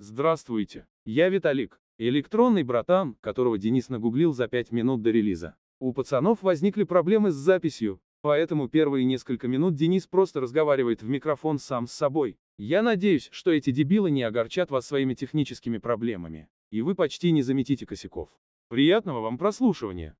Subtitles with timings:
[0.00, 5.56] Здравствуйте, я Виталик, электронный братан, которого Денис нагуглил за 5 минут до релиза.
[5.80, 11.58] У пацанов возникли проблемы с записью, поэтому первые несколько минут Денис просто разговаривает в микрофон
[11.58, 12.38] сам с собой.
[12.58, 17.42] Я надеюсь, что эти дебилы не огорчат вас своими техническими проблемами, и вы почти не
[17.42, 18.28] заметите косяков.
[18.68, 20.16] Приятного вам прослушивания.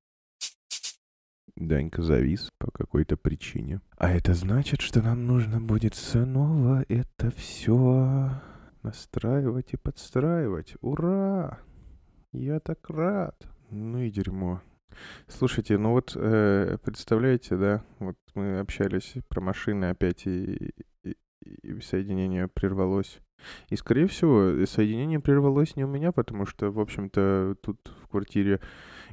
[1.55, 3.81] Данька завис по какой-то причине.
[3.97, 8.43] А это значит, что нам нужно будет снова это все
[8.89, 10.75] настраивать и подстраивать.
[10.81, 11.59] Ура!
[12.33, 13.47] Я так рад.
[13.71, 14.63] Ну и дерьмо.
[15.27, 20.73] Слушайте, ну вот э, представляете, да, вот мы общались про машины опять, и,
[21.05, 23.21] и, и соединение прервалось.
[23.69, 28.61] И, скорее всего, соединение прервалось не у меня, потому что, в общем-то, тут в квартире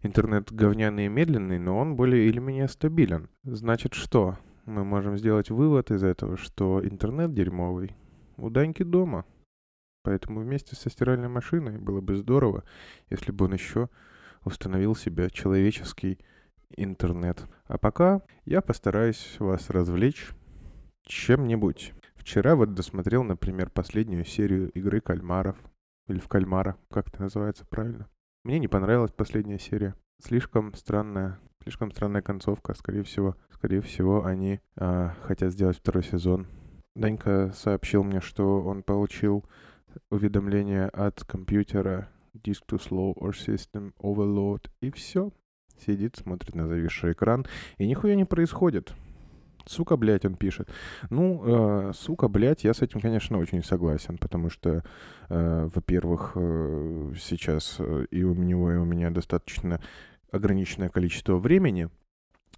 [0.04, 3.30] интернет говняный и медленный, но он более или менее стабилен.
[3.44, 4.38] Значит, что?
[4.66, 7.96] Мы можем сделать вывод из этого, что интернет дерьмовый
[8.38, 9.26] у Даньки дома.
[10.06, 12.64] Поэтому вместе со стиральной машиной было бы здорово,
[13.10, 13.90] если бы он еще
[14.44, 16.20] установил себе человеческий
[16.78, 17.44] интернет.
[17.66, 20.30] А пока я постараюсь вас развлечь
[21.08, 21.94] чем-нибудь.
[22.14, 25.58] Вчера вот досмотрел, например, последнюю серию игры кальмаров.
[26.08, 28.08] Или в кальмара, как это называется правильно.
[28.44, 29.96] Мне не понравилась последняя серия.
[30.22, 33.36] Слишком странная, слишком странная концовка, скорее всего.
[33.50, 36.46] Скорее всего, они э, хотят сделать второй сезон.
[36.94, 39.44] Данька сообщил мне, что он получил
[40.10, 45.32] уведомление от компьютера Disk to Slow or System Overload, и все.
[45.86, 47.46] Сидит, смотрит на зависший экран,
[47.78, 48.94] и нихуя не происходит.
[49.68, 50.70] Сука, блядь, он пишет.
[51.10, 54.84] Ну, э, сука, блядь, я с этим, конечно, очень согласен, потому что,
[55.30, 59.82] э, во-первых, э, сейчас э, и у него, и у меня достаточно
[60.32, 61.90] ограниченное количество времени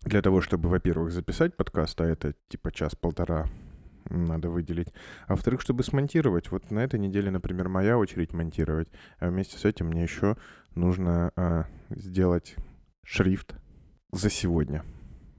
[0.03, 3.47] для того, чтобы, во-первых, записать подкаст, а это типа час-полтора
[4.09, 4.93] надо выделить.
[5.27, 6.51] А во-вторых, чтобы смонтировать.
[6.51, 8.89] Вот на этой неделе, например, моя очередь монтировать.
[9.19, 10.37] А вместе с этим мне еще
[10.75, 12.55] нужно э, сделать
[13.03, 13.55] шрифт
[14.11, 14.83] за сегодня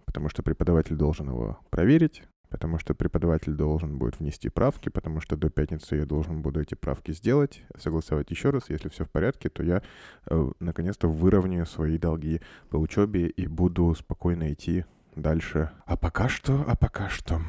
[0.08, 5.36] потому что преподаватель должен его проверить, потому что преподаватель должен будет внести правки, потому что
[5.36, 8.70] до пятницы я должен буду эти правки сделать, согласовать еще раз.
[8.70, 9.82] Если все в порядке, то я
[10.26, 12.40] э, наконец-то выровняю свои долги
[12.70, 15.70] по учебе и буду спокойно идти дальше.
[15.84, 17.40] А пока что, а пока что,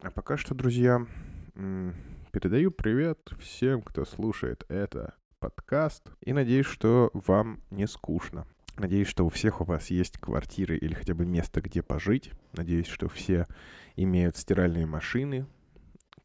[0.00, 1.04] а пока что, друзья,
[2.30, 8.46] передаю привет всем, кто слушает это подкаст, и надеюсь, что вам не скучно.
[8.76, 12.30] Надеюсь, что у всех у вас есть квартиры или хотя бы место, где пожить.
[12.52, 13.46] Надеюсь, что все
[13.96, 15.46] имеют стиральные машины,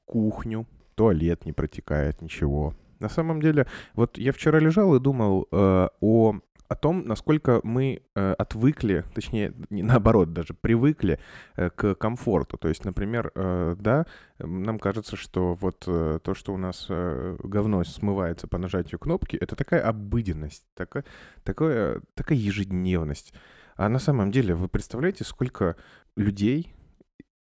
[0.06, 2.76] кухню, туалет не протекает, ничего.
[3.00, 6.36] На самом деле, вот я вчера лежал и думал э, о
[6.68, 11.20] о том, насколько мы э, отвыкли, точнее, не, наоборот, даже привыкли
[11.56, 12.58] э, к комфорту.
[12.58, 14.06] То есть, например, э, да,
[14.40, 19.36] нам кажется, что вот э, то, что у нас э, говно смывается по нажатию кнопки,
[19.36, 21.06] это такая обыденность, такая,
[21.44, 23.34] такая, такая ежедневность.
[23.76, 25.76] А на самом деле, вы представляете, сколько
[26.16, 26.74] людей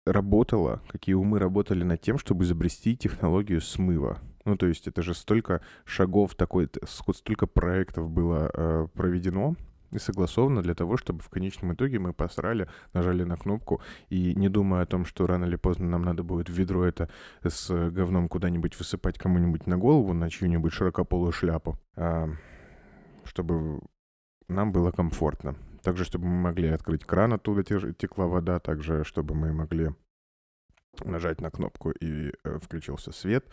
[0.05, 4.19] работало, какие умы работали над тем, чтобы изобрести технологию смыва.
[4.49, 9.53] Ну, то есть это же столько шагов, такой, столько проектов было э, проведено
[9.91, 13.79] и согласовано для того, чтобы в конечном итоге мы посрали, нажали на кнопку
[14.09, 17.11] и не думая о том, что рано или поздно нам надо будет ведро это
[17.43, 22.27] с говном куда-нибудь высыпать кому-нибудь на голову, на чью-нибудь широкополую шляпу, э,
[23.23, 23.81] чтобы
[24.47, 25.57] нам было комфортно.
[25.83, 29.91] Также, чтобы мы могли открыть кран, оттуда текла вода, также, чтобы мы могли
[31.03, 33.45] нажать на кнопку и э, включился свет.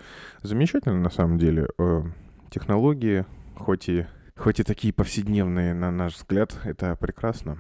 [0.43, 1.69] Замечательно, на самом деле.
[1.79, 2.03] Э,
[2.51, 3.25] технологии,
[3.57, 7.59] хоть и, хоть и такие повседневные, на наш взгляд, это прекрасно.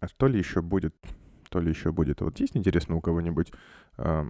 [0.00, 0.94] А то ли еще будет,
[1.48, 2.20] то ли еще будет.
[2.20, 3.52] Вот есть, интересно, у кого-нибудь
[3.98, 4.24] э,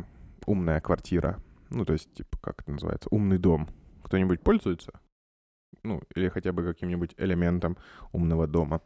[0.46, 1.38] умная квартира?
[1.70, 3.08] Ну, то есть, типа, как это называется?
[3.10, 3.68] Умный дом.
[4.02, 5.00] Кто-нибудь пользуется?
[5.82, 7.76] Ну, или хотя бы каким-нибудь элементом
[8.12, 8.82] умного дома.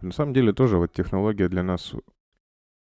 [0.00, 1.94] На самом деле тоже вот технология для нас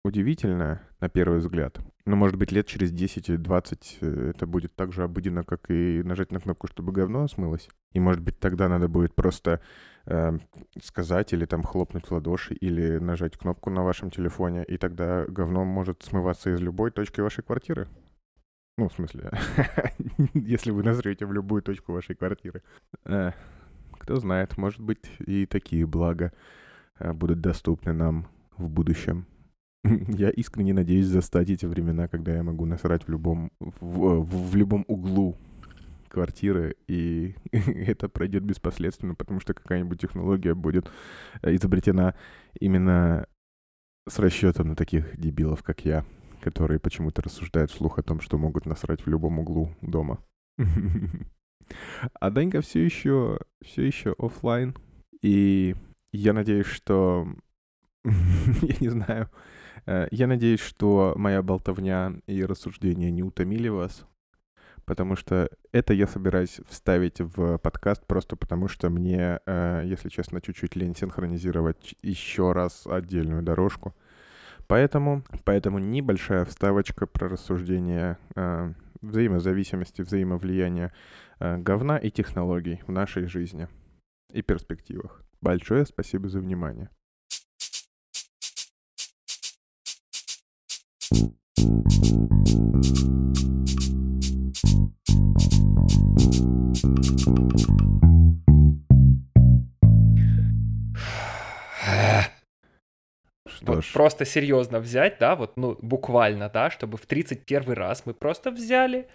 [0.04, 1.78] удивительная, на первый взгляд.
[2.06, 5.70] Но, может быть, лет через 10 или 20 э, это будет так же обыденно, как
[5.70, 7.68] и нажать на кнопку, чтобы говно смылось.
[7.92, 9.60] И, может быть, тогда надо будет просто
[10.06, 10.38] э,
[10.82, 15.64] сказать или там хлопнуть в ладоши, или нажать кнопку на вашем телефоне, и тогда говно
[15.64, 17.88] может смываться из любой точки вашей квартиры.
[18.78, 19.30] Ну, в смысле,
[20.34, 22.62] если вы назрете в любую точку вашей квартиры.
[23.04, 23.32] Э,
[23.92, 26.32] кто знает, может быть, и такие блага
[26.98, 28.26] э, будут доступны нам
[28.56, 29.26] в будущем.
[30.08, 34.56] Я искренне надеюсь застать эти времена, когда я могу насрать в любом, в, в, в
[34.56, 35.36] любом углу
[36.08, 40.90] квартиры, и это пройдет беспоследственно, потому что какая-нибудь технология будет
[41.42, 42.14] э, изобретена
[42.58, 43.26] именно
[44.08, 46.04] с расчетом на таких дебилов, как я,
[46.40, 50.18] которые почему-то рассуждают вслух о том, что могут насрать в любом углу дома.
[52.14, 54.74] А Данька все еще, все еще офлайн.
[55.22, 55.76] И
[56.12, 57.28] я надеюсь, что...
[58.04, 59.30] я не знаю.
[59.86, 64.06] Э, я надеюсь, что моя болтовня и рассуждения не утомили вас.
[64.84, 70.40] Потому что это я собираюсь вставить в подкаст просто потому, что мне, э, если честно,
[70.40, 73.94] чуть-чуть лень синхронизировать еще раз отдельную дорожку.
[74.66, 80.92] Поэтому, поэтому небольшая вставочка про рассуждение э, взаимозависимости, взаимовлияния
[81.40, 83.66] говна и технологий в нашей жизни
[84.30, 85.24] и перспективах.
[85.40, 86.90] Большое спасибо за внимание.
[91.60, 91.90] Вот
[103.48, 108.14] Что ж, просто серьезно взять, да, вот, ну, буквально, да, чтобы в 31 раз мы
[108.14, 109.08] просто взяли,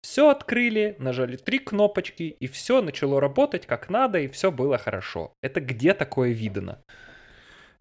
[0.00, 5.32] все открыли, нажали три кнопочки, и все начало работать как надо, и все было хорошо.
[5.42, 6.82] Это где такое видано?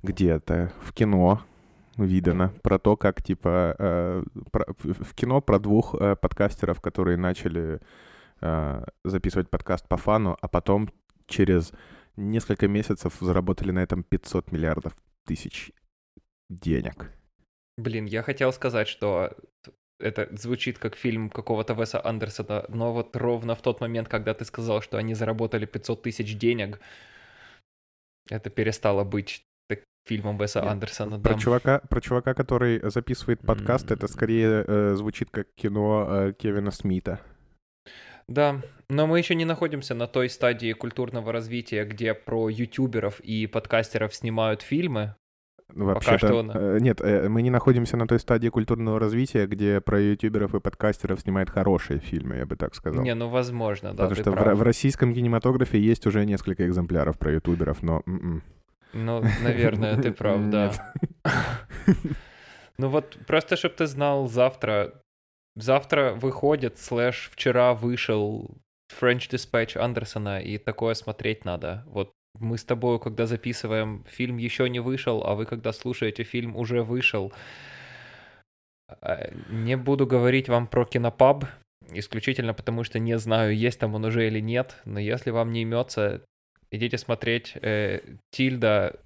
[0.03, 1.41] где-то в кино
[1.97, 7.79] видано про то, как типа э, про- в кино про двух э, подкастеров, которые начали
[8.41, 10.89] э, записывать подкаст по фану, а потом
[11.25, 11.73] через
[12.15, 14.95] несколько месяцев заработали на этом 500 миллиардов
[15.25, 15.71] тысяч
[16.49, 17.11] денег.
[17.77, 19.35] Блин, я хотел сказать, что
[19.99, 24.45] это звучит как фильм какого-то Веса Андерсона, но вот ровно в тот момент, когда ты
[24.45, 26.79] сказал, что они заработали 500 тысяч денег,
[28.29, 29.45] это перестало быть
[30.07, 31.19] фильмом Веса Нет, Андерсона.
[31.19, 31.39] Про да.
[31.39, 34.09] чувака, про чувака, который записывает подкаст, это М.
[34.09, 37.19] скорее э, звучит как кино э, Кевина Смита.
[38.27, 43.47] Да, но мы еще не находимся на той стадии культурного развития, где про ютуберов и
[43.47, 45.15] подкастеров снимают фильмы.
[45.73, 49.81] Вообще-то, что он- э, нет, э, мы не находимся на той стадии культурного развития, где
[49.81, 53.03] про ютуберов и подкастеров снимают хорошие фильмы, я бы так сказал.
[53.03, 54.47] Не, ну возможно, да, Потому что в, прав.
[54.47, 58.01] ро- в российском кинематографе есть уже несколько экземпляров про ютуберов, но...
[58.05, 58.43] м-м.
[58.93, 60.71] Ну, наверное, ты прав, да.
[62.77, 64.93] Ну вот, просто чтобы ты знал, завтра...
[65.55, 68.57] Завтра выходит, слэш, вчера вышел
[68.91, 71.83] French Dispatch Андерсона, и такое смотреть надо.
[71.87, 76.55] Вот мы с тобой, когда записываем, фильм еще не вышел, а вы, когда слушаете, фильм
[76.55, 77.33] уже вышел.
[79.01, 81.45] А, Не буду говорить вам про кинопаб,
[81.91, 85.63] исключительно потому, что не знаю, есть там он уже или нет, но если вам не
[85.63, 86.23] имется,
[86.71, 87.53] идите смотреть.
[87.61, 87.99] Э,
[88.31, 88.99] Тильда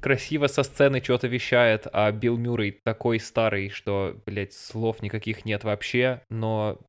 [0.00, 5.64] красиво со сцены что-то вещает, а Билл Мюррей такой старый, что, блядь, слов никаких нет
[5.64, 6.80] вообще, но,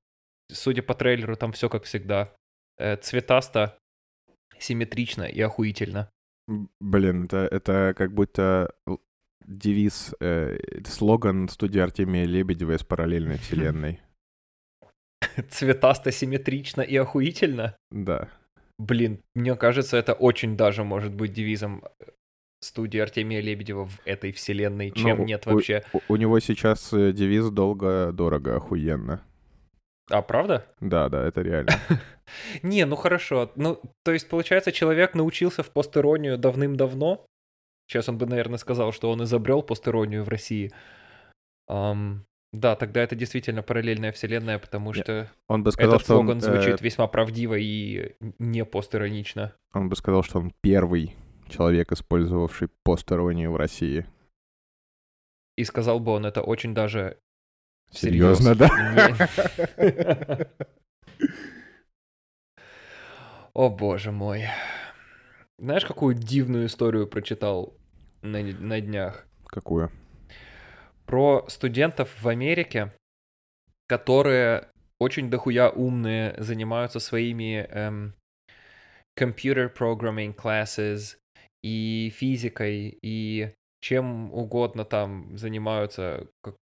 [0.52, 2.34] судя по трейлеру, там все как всегда.
[2.78, 3.78] Э, цветасто,
[4.60, 6.10] симметрично и охуительно.
[6.80, 8.74] Блин, это, это как будто
[9.46, 14.02] девиз, э, слоган студии Артемия Лебедева из параллельной вселенной.
[15.50, 17.76] Цветасто, симметрично и охуительно.
[17.92, 18.30] Да.
[18.78, 22.06] Блин, мне кажется, это очень даже может быть девизом э,
[22.60, 25.84] студии Артемия Лебедева в этой вселенной, чем Ну, нет вообще.
[25.94, 29.22] У, у него сейчас э, девиз «Долго, дорого, охуенно».
[30.10, 30.66] А, правда?
[30.82, 31.72] Да, да, это реально.
[32.64, 33.52] Не, ну хорошо.
[33.56, 37.26] Ну, то есть, получается, человек научился в постеронию давным-давно.
[37.88, 40.72] Сейчас он бы, наверное, сказал, что он изобрел постеронию в России.
[42.60, 46.26] Да, тогда это действительно параллельная вселенная, потому Не, что Он бы сказал, этот что он,
[46.26, 49.54] слоган э, звучит весьма правдиво и не постеронично.
[49.74, 51.16] он бы сказал, что он первый
[51.50, 54.06] человек, использовавший постороннюю в России.
[55.58, 57.18] И сказал бы он это очень даже
[57.92, 58.70] Серьезно, да?
[63.54, 64.48] О боже мой.
[65.58, 67.78] Знаешь, какую дивную историю прочитал
[68.22, 69.26] на, на днях?
[69.46, 69.90] Какую?
[71.06, 72.94] Про студентов в Америке,
[73.88, 74.70] которые
[75.00, 78.14] очень дохуя умные, занимаются своими эм,
[79.20, 81.18] computer programming classes
[81.64, 86.28] и физикой, и чем угодно там занимаются,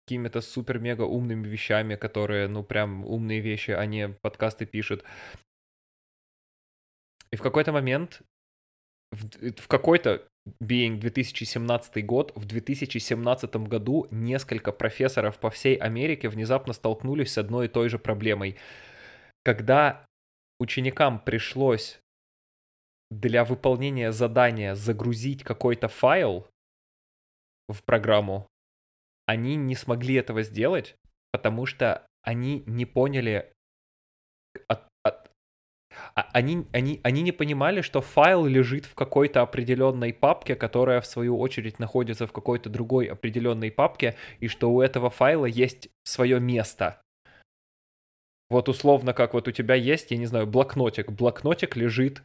[0.06, 5.04] какими-то супер-мега умными вещами, которые, ну, прям умные вещи, они подкасты пишут.
[7.30, 8.22] И в какой-то момент,
[9.12, 10.26] в, в какой-то
[10.62, 17.66] being 2017 год, в 2017 году несколько профессоров по всей Америке внезапно столкнулись с одной
[17.66, 18.56] и той же проблемой.
[19.42, 20.06] Когда
[20.58, 22.00] ученикам пришлось
[23.10, 26.46] для выполнения задания загрузить какой-то файл
[27.68, 28.46] в программу,
[29.26, 30.96] они не смогли этого сделать,
[31.32, 33.52] потому что они не поняли,
[36.14, 41.38] они, они, они не понимали, что файл лежит в какой-то определенной папке, которая в свою
[41.38, 47.00] очередь находится в какой-то другой определенной папке, и что у этого файла есть свое место.
[48.48, 51.10] Вот условно, как вот у тебя есть, я не знаю, блокнотик.
[51.10, 52.22] Блокнотик лежит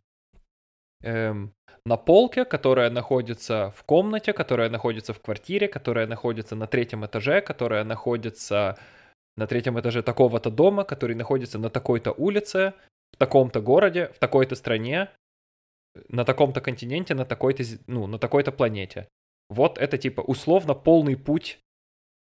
[1.01, 1.53] эм,
[1.85, 7.41] на полке, которая находится в комнате, которая находится в квартире, которая находится на третьем этаже,
[7.41, 8.77] которая находится
[9.37, 12.73] на третьем этаже такого-то дома, который находится на такой-то улице,
[13.13, 15.09] в таком-то городе, в такой-то стране,
[16.07, 19.07] на таком-то континенте, на такой-то, ну, на такой-то планете.
[19.49, 21.59] Вот это типа условно полный путь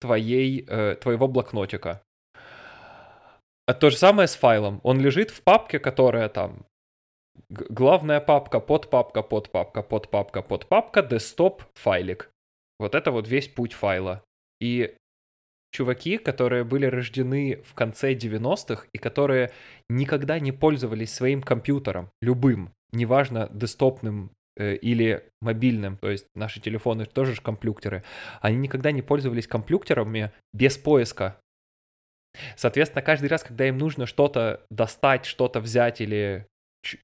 [0.00, 2.02] твоей, э, твоего блокнотика.
[3.66, 4.80] А то же самое с файлом.
[4.82, 6.66] Он лежит в папке, которая там
[7.48, 12.30] главная папка, подпапка, подпапка, подпапка, подпапка, десктоп, файлик.
[12.78, 14.24] Вот это вот весь путь файла.
[14.60, 14.96] И
[15.72, 19.50] чуваки, которые были рождены в конце 90-х и которые
[19.88, 27.06] никогда не пользовались своим компьютером, любым, неважно, десктопным э, или мобильным, то есть наши телефоны
[27.06, 28.04] тоже же компьютеры,
[28.40, 31.40] они никогда не пользовались компьютерами без поиска.
[32.56, 36.46] Соответственно, каждый раз, когда им нужно что-то достать, что-то взять или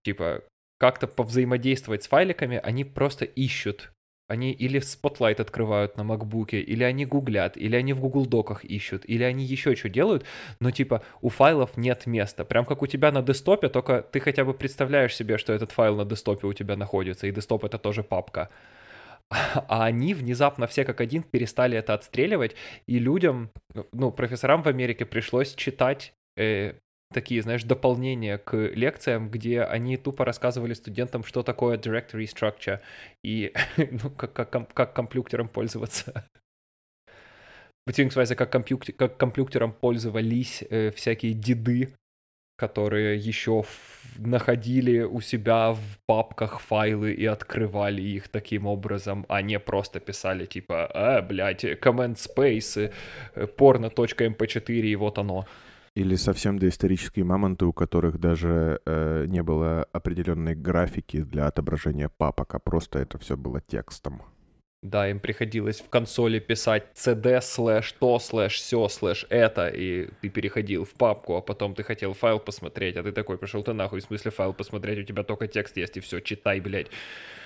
[0.03, 0.43] типа
[0.79, 3.93] как-то повзаимодействовать с файликами, они просто ищут
[4.29, 9.05] они или Spotlight открывают на макбуке, или они гуглят, или они в Google Доках ищут,
[9.07, 10.25] или они еще что делают,
[10.61, 12.45] но типа у файлов нет места.
[12.45, 15.97] Прям как у тебя на десктопе, только ты хотя бы представляешь себе, что этот файл
[15.97, 18.51] на десктопе у тебя находится, и десктоп это тоже папка.
[19.31, 22.55] А они внезапно все как один перестали это отстреливать,
[22.87, 23.51] и людям,
[23.93, 26.75] ну, профессорам в Америке пришлось читать э,
[27.13, 32.81] такие, знаешь, дополнения к лекциям, где они тупо рассказывали студентам, что такое directory structure
[33.25, 36.25] и ну, как, как, как компьютером пользоваться.
[37.89, 41.95] Beziehungsweise как, компьютер, как компьютером пользовались э, всякие деды,
[42.59, 49.41] которые еще в, находили у себя в папках файлы и открывали их таким образом, а
[49.41, 52.93] не просто писали типа, а, блядь, command space,
[53.35, 55.47] э, порно.mp4 и вот оно.
[55.99, 62.55] Или совсем доисторические мамонты, у которых даже э, не было определенной графики для отображения папок,
[62.55, 64.23] а просто это все было текстом.
[64.83, 70.29] Да, им приходилось в консоли писать cd слэш то слэш все слэш это, и ты
[70.29, 74.01] переходил в папку, а потом ты хотел файл посмотреть, а ты такой, пошел ты нахуй,
[74.01, 76.93] в смысле файл посмотреть, у тебя только текст есть, и все, читай, блядь.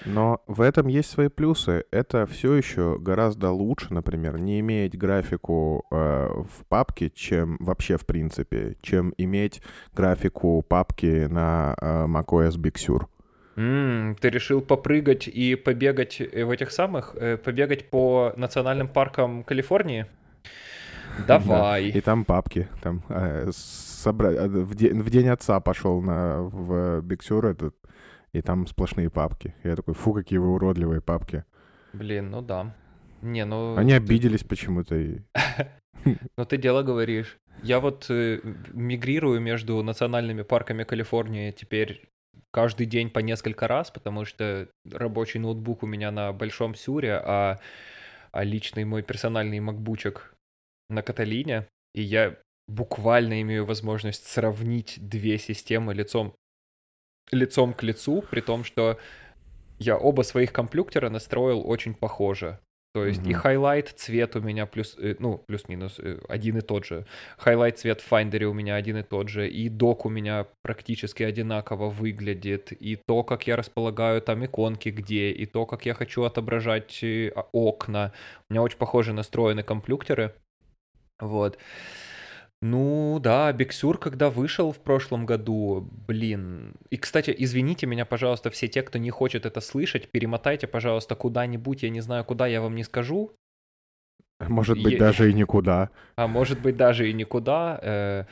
[0.05, 1.85] Но в этом есть свои плюсы.
[1.91, 8.05] Это все еще гораздо лучше, например, не иметь графику э, в папке, чем вообще в
[8.05, 9.62] принципе, чем иметь
[9.95, 13.07] графику папки на э, macOS Big Sur.
[13.56, 20.06] Mm, ты решил попрыгать и побегать в этих самых, э, побегать по национальным паркам Калифорнии?
[21.26, 21.92] Давай.
[21.92, 21.99] Да.
[21.99, 24.32] И там папки, там э, собра...
[24.32, 27.75] Э, в, день, в день отца пошел на в Биксюр этот,
[28.32, 29.54] и там сплошные папки.
[29.64, 31.44] Я такой, фу, какие вы уродливые папки.
[31.92, 32.75] Блин, ну да.
[33.21, 33.76] Не, ну...
[33.76, 34.97] Они обиделись почему-то.
[34.97, 35.21] И...
[36.37, 37.38] Ну ты дело говоришь.
[37.62, 38.40] Я вот э,
[38.73, 42.12] мигрирую между национальными парками Калифорнии теперь
[42.51, 47.61] каждый день по несколько раз, потому что рабочий ноутбук у меня на большом сюре, а,
[48.31, 50.35] а личный мой персональный макбучек
[50.89, 52.37] на Каталине, и я
[52.69, 56.35] буквально имею возможность сравнить две системы лицом,
[57.31, 58.99] лицом к лицу, при том, что
[59.79, 62.61] я оба своих компьютера настроил очень похоже.
[62.94, 63.30] То есть mm-hmm.
[63.30, 67.06] и highlight цвет у меня плюс, э, ну, плюс-минус э, один и тот же.
[67.42, 69.49] Highlight цвет в Finder у меня один и тот же.
[69.49, 72.70] И док у меня практически одинаково выглядит.
[72.72, 77.32] И то, как я располагаю там иконки где, и то, как я хочу отображать э,
[77.52, 78.12] окна.
[78.50, 80.34] У меня очень похожие настроены компьютеры.
[81.18, 81.58] Вот.
[82.62, 86.75] Ну да, Биксюр, когда вышел в прошлом году, блин.
[86.90, 91.83] И, кстати, извините меня, пожалуйста, все те, кто не хочет это слышать, перемотайте, пожалуйста, куда-нибудь,
[91.83, 93.33] я не знаю, куда я вам не скажу.
[94.38, 94.99] Может быть, е...
[94.99, 95.90] даже и никуда.
[96.14, 97.81] А может быть, даже и никуда.
[97.83, 98.25] Э,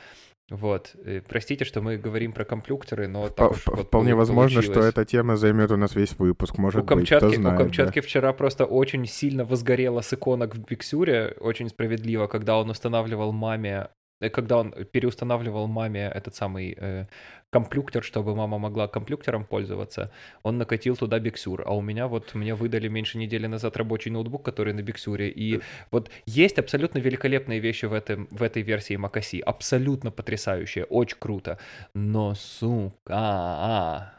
[0.49, 0.95] вот.
[1.03, 5.03] Э, простите, что мы говорим про компьютеры, но так уж вот Вполне возможно, что эта
[5.03, 6.57] тема займет у нас весь выпуск.
[6.57, 8.07] Может у Камчатки, быть, знает, У Камчатки да.
[8.07, 13.89] вчера просто очень сильно возгорело с иконок в Биксюре, очень справедливо, когда он устанавливал маме
[14.29, 17.07] когда он переустанавливал маме этот самый э,
[17.49, 20.11] компьютер, чтобы мама могла компьютером пользоваться,
[20.43, 21.63] он накатил туда Биксюр.
[21.65, 25.29] А у меня вот, мне выдали меньше недели назад рабочий ноутбук, который на Биксюре.
[25.29, 25.61] И э.
[25.91, 29.41] вот есть абсолютно великолепные вещи в, этом, в этой версии macOS.
[29.41, 31.57] Абсолютно потрясающие, очень круто.
[31.93, 34.13] Но, сука, а,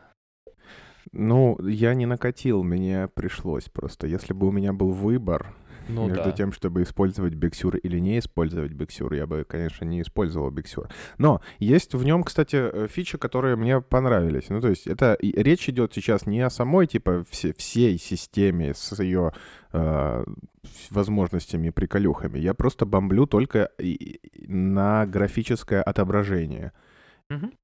[1.13, 4.07] ну, я не накатил, мне пришлось просто.
[4.07, 5.55] Если бы у меня был выбор,
[5.89, 6.33] ну, Между да.
[6.33, 10.89] тем, чтобы использовать Биксюр или не использовать Биксюр, я бы, конечно, не использовал Биксюр.
[11.19, 14.49] Но есть в нем, кстати, э, фичи, которые мне понравились.
[14.49, 18.99] Ну, то есть это речь идет сейчас не о самой, типа, все, всей системе с
[19.01, 19.33] ее
[19.73, 20.25] э,
[20.91, 22.39] возможностями, приколюхами.
[22.39, 23.71] Я просто бомблю только
[24.47, 26.73] на графическое отображение.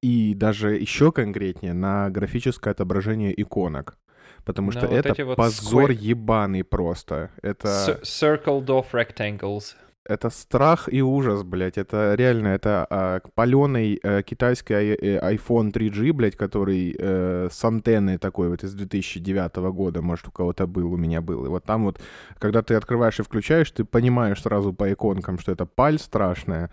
[0.01, 3.99] И даже еще конкретнее на графическое отображение иконок.
[4.45, 7.30] Потому что вот это вот позор square- ебаный просто.
[7.42, 9.75] Это, Cir- Circled off rectangles.
[10.04, 11.76] это страх и ужас, блядь.
[11.76, 17.62] Это реально, это а, паленый э, китайский ай- э, iPhone 3G, блядь, который э, с
[17.64, 21.45] антенной такой вот из 2009 года, может, у кого-то был, у меня был.
[21.45, 22.00] И вот там вот,
[22.38, 26.71] когда ты открываешь и включаешь, ты понимаешь сразу по иконкам, что это паль страшная.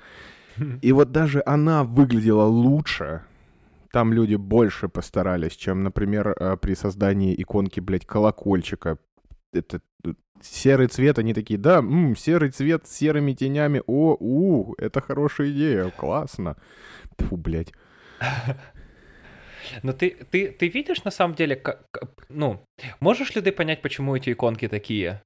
[0.81, 3.21] И вот даже она выглядела лучше.
[3.95, 8.97] Там люди больше постарались, чем, например, э, при создании иконки, блядь, колокольчика.
[9.53, 10.09] Это э,
[10.41, 15.49] серый цвет, они такие, да, м, серый цвет с серыми тенями, о, у, это хорошая
[15.51, 16.57] идея, классно.
[17.19, 17.71] Фу, блядь.
[19.81, 21.85] Но ты, ты, ты видишь на самом деле, как,
[22.27, 22.65] ну,
[22.99, 25.23] можешь ли ты понять, почему эти иконки такие?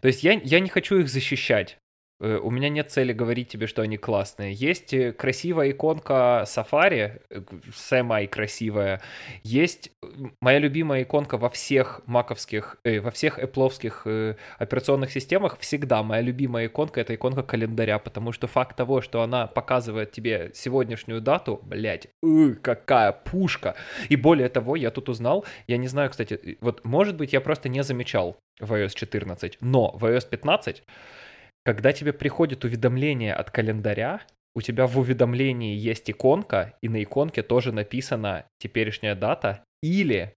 [0.00, 1.78] То есть я, я не хочу их защищать.
[2.20, 4.52] Э, У меня нет цели говорить тебе, что они классные.
[4.52, 7.40] Есть э, красивая иконка Safari, э,
[7.72, 9.00] semi красивая.
[9.42, 10.06] Есть э,
[10.40, 15.58] моя любимая иконка во всех маковских, э, во всех эпловских э, операционных системах.
[15.58, 20.50] Всегда моя любимая иконка это иконка календаря, потому что факт того, что она показывает тебе
[20.54, 22.08] сегодняшнюю дату, блять,
[22.62, 23.74] какая пушка.
[24.08, 27.40] И более того, я тут узнал, я не знаю, кстати, э, вот может быть я
[27.40, 30.84] просто не замечал в iOS 14, но в iOS 15
[31.64, 34.20] когда тебе приходит уведомление от календаря,
[34.54, 40.34] у тебя в уведомлении есть иконка, и на иконке тоже написана теперешняя дата или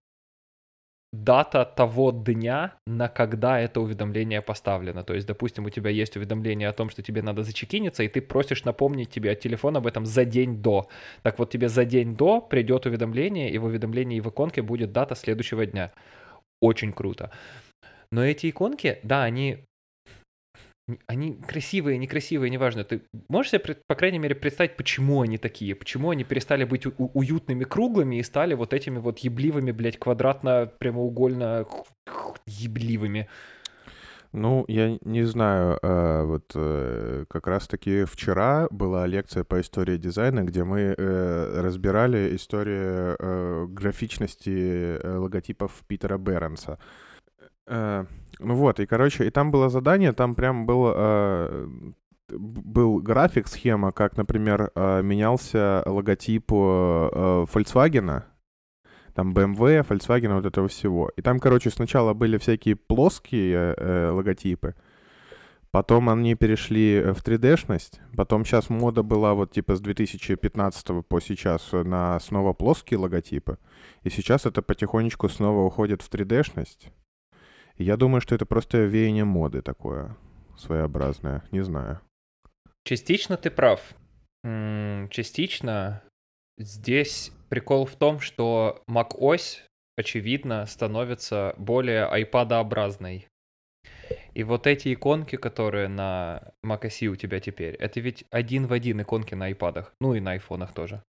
[1.14, 5.04] дата того дня, на когда это уведомление поставлено.
[5.04, 8.22] То есть, допустим, у тебя есть уведомление о том, что тебе надо зачекиниться, и ты
[8.22, 10.90] просишь напомнить тебе от телефона об этом за день до.
[11.22, 15.16] Так вот, тебе за день до придет уведомление, и в уведомлении в иконке будет дата
[15.16, 15.92] следующего дня.
[16.62, 17.32] Очень круто.
[18.12, 19.66] Но эти иконки, да, они
[21.06, 22.84] они красивые, некрасивые, неважно.
[22.84, 25.76] Ты можешь себе, по крайней мере, представить, почему они такие?
[25.76, 31.68] Почему они перестали быть у- уютными круглыми и стали вот этими вот ебливыми, блядь, квадратно-прямоугольно
[32.46, 33.28] ебливыми?
[34.34, 40.44] Ну, я не знаю, э, вот э, как раз-таки вчера была лекция по истории дизайна,
[40.44, 46.78] где мы э, разбирали историю графичности логотипов Питера Бернса.
[47.68, 48.06] Э,
[48.40, 51.68] ну вот, и, короче, и там было задание, там прям был, э,
[52.30, 58.24] был график, схема, как, например, э, менялся логотип э, Volkswagen,
[59.14, 61.12] там BMW, Volkswagen, вот этого всего.
[61.16, 64.76] И там, короче, сначала были всякие плоские э, логотипы,
[65.72, 71.72] потом они перешли в 3D-шность, потом сейчас мода была вот типа с 2015 по сейчас
[71.72, 73.58] на снова плоские логотипы,
[74.04, 76.92] и сейчас это потихонечку снова уходит в 3D-шность.
[77.78, 80.16] Я думаю, что это просто веяние моды такое
[80.58, 82.02] своеобразное, не знаю.
[82.84, 83.94] Частично ты прав.
[84.44, 86.02] Частично
[86.58, 89.60] здесь прикол в том, что macOS,
[89.96, 93.28] очевидно, становится более айпадообразной.
[94.34, 99.02] И вот эти иконки, которые на macOS у тебя теперь, это ведь один в один
[99.02, 101.04] иконки на айпадах, ну и на айфонах тоже.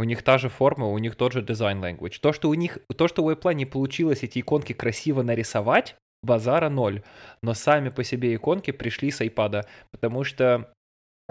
[0.00, 2.20] У них та же форма, у них тот же design language.
[2.22, 6.70] То, что у них, то, что у Apple не получилось эти иконки красиво нарисовать, базара
[6.70, 7.02] ноль.
[7.42, 10.72] Но сами по себе иконки пришли с iPad, потому что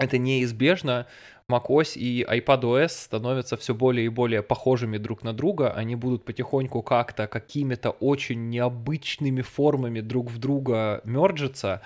[0.00, 1.06] это неизбежно.
[1.48, 5.72] macOS и iPadOS становятся все более и более похожими друг на друга.
[5.72, 11.82] Они будут потихоньку как-то какими-то очень необычными формами друг в друга мерджиться.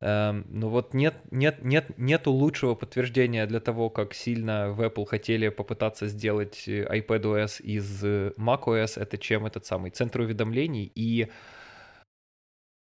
[0.00, 5.06] Эм, но вот нет, нет, нет, нету лучшего подтверждения для того, как сильно в Apple
[5.06, 11.28] хотели попытаться сделать э, iPadOS из э, macOS, это чем этот самый центр уведомлений и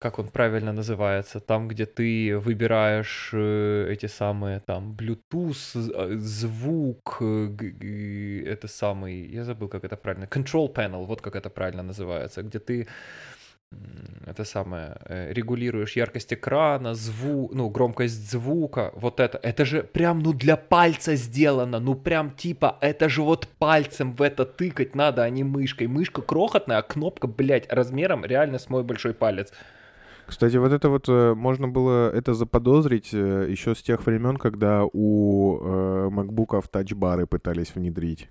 [0.05, 7.17] как он правильно называется, там, где ты выбираешь э, эти самые, там, Bluetooth, э, звук,
[7.21, 12.43] э, это самый, я забыл, как это правильно, Control Panel, вот как это правильно называется,
[12.43, 12.87] где ты
[14.27, 20.19] это самое, э, регулируешь яркость экрана, звук, ну, громкость звука, вот это, это же прям,
[20.19, 25.23] ну, для пальца сделано, ну, прям типа, это же вот пальцем в это тыкать надо,
[25.23, 25.87] а не мышкой.
[25.87, 29.51] Мышка крохотная, а кнопка, блядь, размером реально с мой большой палец.
[30.27, 34.83] Кстати, вот это вот э, можно было это заподозрить э, еще с тех времен, когда
[34.91, 38.29] у э, макбуков тачбары пытались внедрить.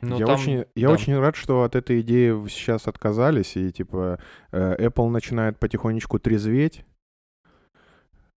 [0.00, 0.94] Ну, я там- очень, я да.
[0.94, 4.18] очень рад, что от этой идеи сейчас отказались, и типа
[4.52, 6.84] э, Apple начинает потихонечку трезветь,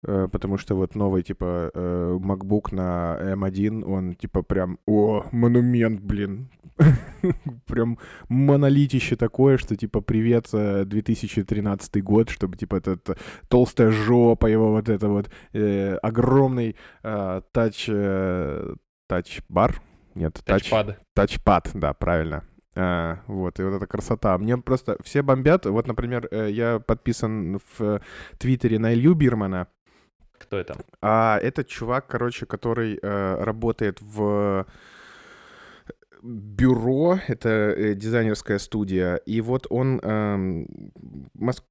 [0.06, 6.48] потому что вот новый типа э, MacBook на M1, он типа прям, о, монумент, блин,
[7.66, 14.70] прям монолитище такое, что типа привет э, 2013 год, чтобы типа этот толстая жопа его
[14.70, 18.74] вот это вот э, огромный э, тач э,
[19.08, 19.80] тач-бар,
[20.14, 20.98] Нет, тач, Тачпад.
[21.14, 22.44] тачпад, да, правильно.
[22.78, 24.36] А, вот, и вот эта красота.
[24.36, 25.64] Мне просто все бомбят.
[25.64, 28.00] Вот, например, э, я подписан в э,
[28.38, 29.68] Твиттере на Илью Бирмана.
[30.38, 30.76] Кто это?
[31.02, 34.66] А это чувак, короче, который э, работает в
[36.22, 40.66] бюро, это э, дизайнерская студия, и вот он, эм,
[41.34, 41.62] мос-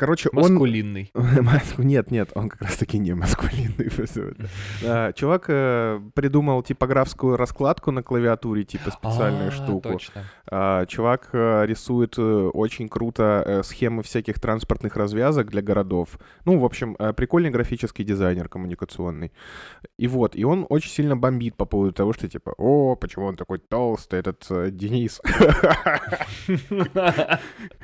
[0.00, 0.54] короче, он...
[0.54, 1.10] Маскулинный.
[1.14, 3.90] Маску- Нет, нет, он как раз-таки не маскулинный.
[4.82, 9.98] А, Чувак э, придумал типографскую раскладку на клавиатуре, типа специальную А, штуку.
[10.50, 16.18] А, Чувак э, рисует э, очень круто схемы всяких транспортных развязок для городов.
[16.46, 19.32] Ну, в общем, прикольный графический дизайнер коммуникационный.
[19.98, 23.36] И вот, и он очень сильно бомбит по поводу того, что типа, о, почему он
[23.36, 25.20] такой толстый, этот Денис.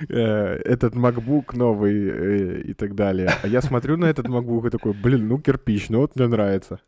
[0.09, 3.31] Этот MacBook новый э, и так далее.
[3.43, 6.81] А я смотрю на этот MacBook и такой, блин, ну кирпич, ну вот мне нравится.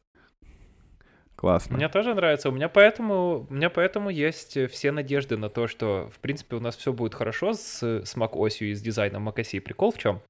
[1.37, 1.77] Классно.
[1.77, 2.49] Мне тоже нравится.
[2.49, 6.61] У меня поэтому, у меня поэтому есть все надежды на то, что, в принципе, у
[6.61, 9.61] нас все будет хорошо с, с Mac-осью и с дизайном Mac.
[9.61, 10.21] Прикол в чем?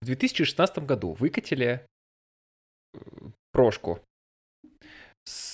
[0.00, 1.84] В 2016 году выкатили
[3.52, 4.00] прошку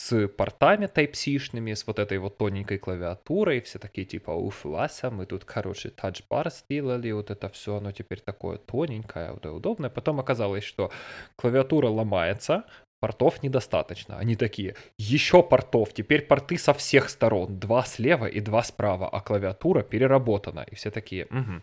[0.08, 5.26] с портами Type-C-шными, с вот этой вот тоненькой клавиатурой, все такие типа, уф, Вася, мы
[5.26, 9.90] тут, короче, тачбар сделали, вот это все, оно теперь такое тоненькое, вот удобное.
[9.90, 10.90] Потом оказалось, что
[11.36, 12.64] клавиатура ломается,
[13.00, 14.18] портов недостаточно.
[14.18, 19.20] Они такие, еще портов, теперь порты со всех сторон, два слева и два справа, а
[19.20, 20.66] клавиатура переработана.
[20.70, 21.62] И все такие, «Мгм.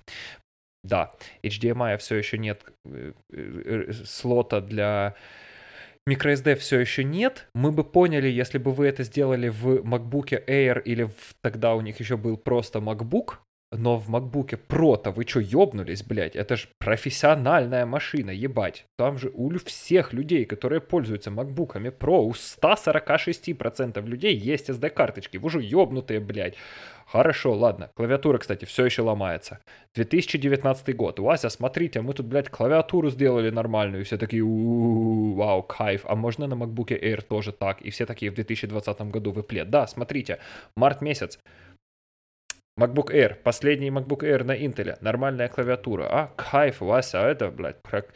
[0.84, 5.16] Да, HDMI все еще нет, э, э, э, слота для
[6.08, 7.48] microSD все еще нет.
[7.56, 11.82] Мы бы поняли, если бы вы это сделали в MacBook Air или в- тогда у
[11.82, 13.38] них еще был просто MacBook,
[13.72, 16.36] но в MacBook Pro-то вы что, ёбнулись, блядь?
[16.36, 18.86] Это же профессиональная машина, ебать.
[18.98, 25.38] Там же у всех людей, которые пользуются MacBook'ами Pro, у 146% людей есть SD-карточки.
[25.38, 26.56] Вы же ёбнутые, блядь.
[27.06, 27.92] Хорошо, ладно.
[27.94, 29.60] Клавиатура, кстати, все еще ломается.
[29.94, 31.20] 2019 год.
[31.20, 34.02] Вася, смотрите, мы тут, блядь, клавиатуру сделали нормальную.
[34.02, 36.02] И все такие, «У-у-у, вау, кайф.
[36.08, 37.82] А можно на MacBook Air тоже так?
[37.82, 39.66] И все такие в 2020 году в Apple.
[39.66, 40.40] Да, смотрите,
[40.76, 41.40] март месяц.
[42.78, 46.08] MacBook Air, последний MacBook Air на Intel, нормальная клавиатура.
[46.12, 48.12] А, кайф, Вася, а это, блядь, прак-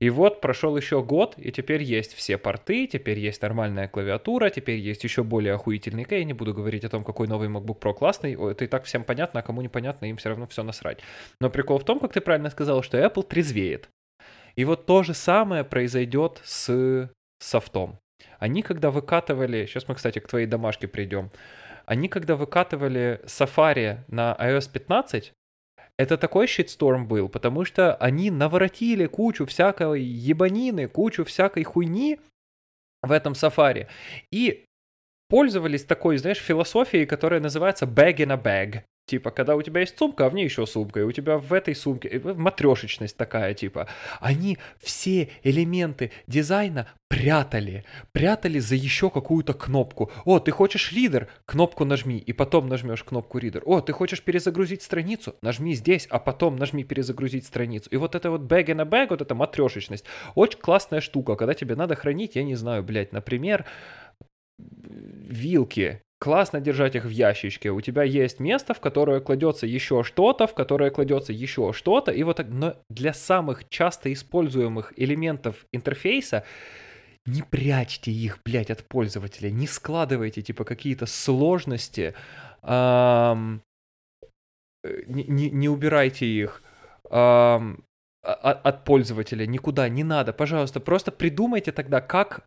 [0.00, 4.80] И вот прошел еще год, и теперь есть все порты, теперь есть нормальная клавиатура, теперь
[4.80, 6.04] есть еще более охуительный.
[6.10, 9.04] Я не буду говорить о том, какой новый MacBook Pro классный, это и так всем
[9.04, 10.98] понятно, а кому непонятно, им все равно все насрать.
[11.40, 13.88] Но прикол в том, как ты правильно сказал, что Apple трезвеет.
[14.56, 18.00] И вот то же самое произойдет с софтом.
[18.40, 21.30] Они когда выкатывали, сейчас мы, кстати, к твоей домашке придем,
[21.90, 25.32] они когда выкатывали Safari на iOS 15,
[25.98, 32.20] это такой щитсторм был, потому что они наворотили кучу всякой ебанины, кучу всякой хуйни
[33.02, 33.88] в этом Safari.
[34.30, 34.66] И
[35.28, 38.84] пользовались такой, знаешь, философией, которая называется bag in a bag.
[39.10, 41.52] Типа, когда у тебя есть сумка, а в ней еще сумка, и у тебя в
[41.52, 43.88] этой сумке матрешечность такая, типа.
[44.20, 47.84] Они все элементы дизайна прятали.
[48.12, 50.12] Прятали за еще какую-то кнопку.
[50.24, 51.26] О, ты хочешь лидер?
[51.44, 53.64] Кнопку нажми, и потом нажмешь кнопку ридер.
[53.66, 55.34] О, ты хочешь перезагрузить страницу?
[55.42, 57.90] Нажми здесь, а потом нажми перезагрузить страницу.
[57.90, 60.04] И вот это вот bag in a bag, вот эта матрешечность,
[60.36, 63.66] очень классная штука, когда тебе надо хранить, я не знаю, блядь, например,
[64.56, 66.00] вилки.
[66.20, 67.70] Классно держать их в ящичке.
[67.70, 72.12] У тебя есть место, в которое кладется еще что-то, в которое кладется еще что-то.
[72.12, 76.44] И вот так, но для самых часто используемых элементов интерфейса
[77.24, 79.50] не прячьте их, блядь, от пользователя.
[79.50, 82.14] Не складывайте, типа, какие-то сложности.
[82.62, 83.62] ам,
[84.84, 86.62] э, не, не- не убирайте их
[87.10, 87.62] а-
[88.22, 90.34] а- от пользователя никуда не надо.
[90.34, 92.44] Пожалуйста, просто придумайте тогда, как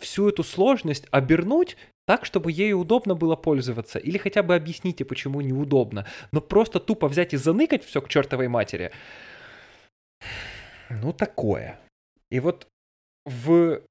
[0.00, 3.98] всю эту сложность обернуть так, чтобы ею удобно было пользоваться.
[3.98, 6.06] Или хотя бы объясните, почему неудобно.
[6.32, 8.92] Но просто тупо взять и заныкать все к чертовой матери.
[10.88, 11.78] Ну, такое.
[12.30, 12.68] И вот
[13.24, 13.82] в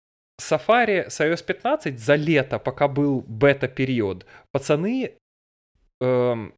[0.42, 5.18] Safari с iOS 15 за лето, пока был бета-период, пацаны
[6.02, 6.54] эм,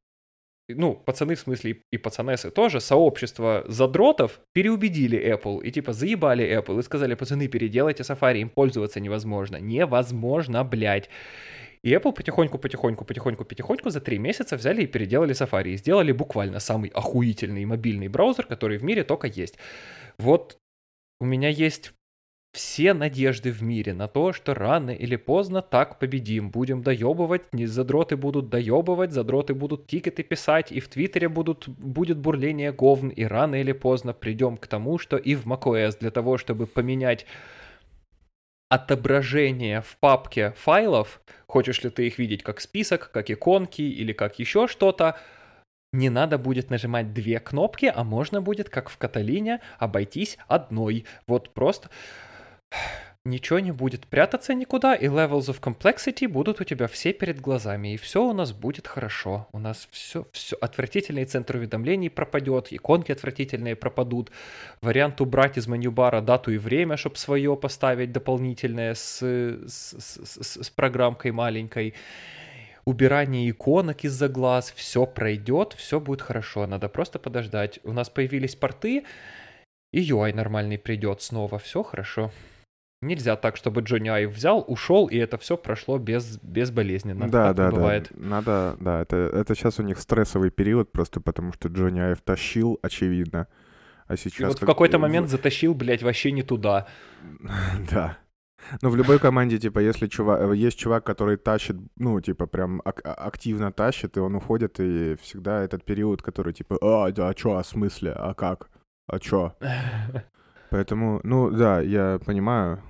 [0.69, 6.79] ну, пацаны в смысле и, пацанесы тоже, сообщество задротов переубедили Apple и типа заебали Apple
[6.79, 9.57] и сказали, пацаны, переделайте Safari, им пользоваться невозможно.
[9.57, 11.09] Невозможно, блядь.
[11.83, 15.69] И Apple потихоньку, потихоньку, потихоньку, потихоньку за три месяца взяли и переделали Safari.
[15.69, 19.57] И сделали буквально самый охуительный мобильный браузер, который в мире только есть.
[20.17, 20.57] Вот
[21.19, 21.93] у меня есть
[22.57, 26.49] все надежды в мире на то, что рано или поздно так победим.
[26.49, 32.17] Будем доебывать, не задроты будут доебывать, задроты будут тикеты писать, и в Твиттере будут, будет
[32.17, 36.39] бурление говн, и рано или поздно придем к тому, что и в macOS для того,
[36.39, 37.27] чтобы поменять
[38.69, 44.39] отображение в папке файлов, хочешь ли ты их видеть как список, как иконки или как
[44.39, 45.15] еще что-то,
[45.93, 51.05] не надо будет нажимать две кнопки, а можно будет, как в Каталине, обойтись одной.
[51.27, 51.89] Вот просто
[53.27, 57.93] ничего не будет прятаться никуда, и levels of complexity будут у тебя все перед глазами,
[57.93, 59.47] и все у нас будет хорошо.
[59.51, 64.31] У нас все, все, отвратительный центр уведомлений пропадет, иконки отвратительные пропадут,
[64.81, 70.63] вариант убрать из меню бара дату и время, чтобы свое поставить дополнительное с, с, с,
[70.63, 71.93] с программкой маленькой,
[72.85, 77.79] убирание иконок из-за глаз, все пройдет, все будет хорошо, надо просто подождать.
[77.83, 79.03] У нас появились порты,
[79.91, 82.31] и UI нормальный придет снова, все хорошо.
[83.01, 87.29] Нельзя так, чтобы Джонни Айв взял, ушел, и это все прошло без, безболезненно.
[87.29, 88.07] Да, да, бывает.
[88.11, 88.27] да.
[88.27, 92.79] Надо, да, это, это сейчас у них стрессовый период, просто потому что Джонни Айв тащил,
[92.81, 93.47] очевидно.
[94.07, 94.39] А сейчас...
[94.39, 96.87] И вот в как- какой-то в- момент затащил, блядь, вообще не туда.
[97.91, 98.17] Да.
[98.81, 103.01] Ну, в любой команде, типа, если чувак, есть чувак, который тащит, ну, типа, прям ак-
[103.05, 107.33] а- активно тащит, и он уходит, и всегда этот период, который, типа, а, да, а
[107.35, 108.69] чё, а смысле, а как,
[109.07, 109.53] а чё?
[110.69, 112.81] Поэтому, ну, да, я понимаю.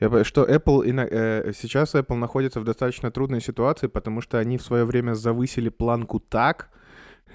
[0.00, 4.58] Я, что Apple ино- э, сейчас Apple находится в достаточно трудной ситуации, потому что они
[4.58, 6.68] в свое время завысили планку так,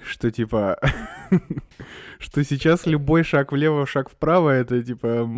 [0.04, 0.78] что типа,
[2.18, 5.28] что сейчас любой шаг влево, шаг вправо, это типа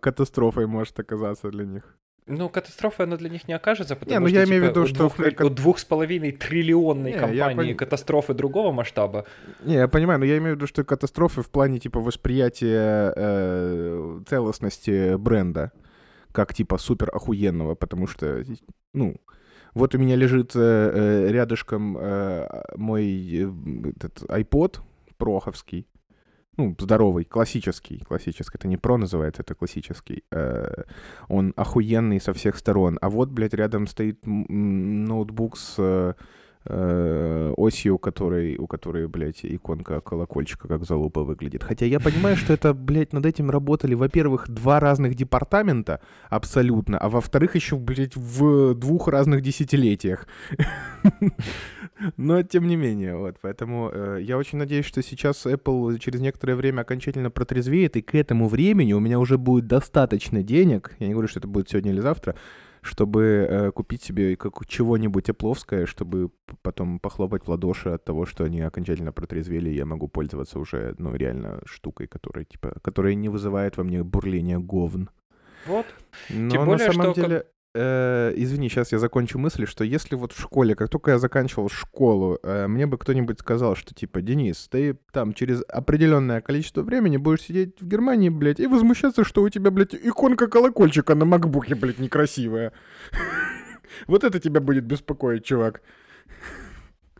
[0.00, 1.96] катастрофой может оказаться для них.
[2.26, 4.82] Ну, катастрофа она для них не окажется, потому ну что, я имею в типа, виду,
[4.84, 9.26] у что двух, как- у двух с половиной триллионной Не, компании пон- катастрофы другого масштаба.
[9.62, 14.20] Не, я понимаю, но я имею в виду, что катастрофы в плане типа восприятия э,
[14.26, 15.72] целостности бренда
[16.32, 18.42] как типа супер охуенного, потому что,
[18.92, 19.16] ну,
[19.74, 24.78] вот у меня лежит э, э, рядышком э, мой э, этот iPod
[25.18, 25.86] проховский,
[26.56, 30.24] ну, здоровый, классический, классический, это не про называется, это классический.
[30.30, 30.84] Э,
[31.28, 32.98] он охуенный со всех сторон.
[33.00, 36.14] А вот, блядь, рядом стоит ноутбук с
[36.66, 41.62] э, осью, которой, у которой, блядь, иконка колокольчика как залупа выглядит.
[41.62, 47.08] Хотя я понимаю, что это, блядь, над этим работали, во-первых, два разных департамента абсолютно, а
[47.08, 50.26] во-вторых, еще, блядь, в двух разных десятилетиях.
[52.16, 56.56] Но тем не менее, вот, поэтому э, я очень надеюсь, что сейчас Apple через некоторое
[56.56, 61.12] время окончательно протрезвеет, и к этому времени у меня уже будет достаточно денег, я не
[61.12, 62.34] говорю, что это будет сегодня или завтра,
[62.84, 66.30] чтобы э, купить себе как чего-нибудь эпловское, чтобы
[66.62, 70.94] потом похлопать в ладоши от того, что они окончательно протрезвели, и я могу пользоваться уже,
[70.98, 75.08] ну, реально штукой, которая, типа, которая не вызывает во мне бурления говн.
[75.66, 75.86] Вот.
[76.28, 80.14] Но Тем на более, самом что деле, э, извини, сейчас я закончу мысль, что если
[80.14, 84.22] вот в школе, как только я заканчивал школу, э, мне бы кто-нибудь сказал, что типа,
[84.22, 89.42] Денис, ты там через определенное количество времени будешь сидеть в Германии, блядь, и возмущаться, что
[89.42, 92.72] у тебя, блядь, иконка колокольчика на макбуке, блядь, некрасивая.
[94.08, 95.80] Вот это тебя будет беспокоить, чувак.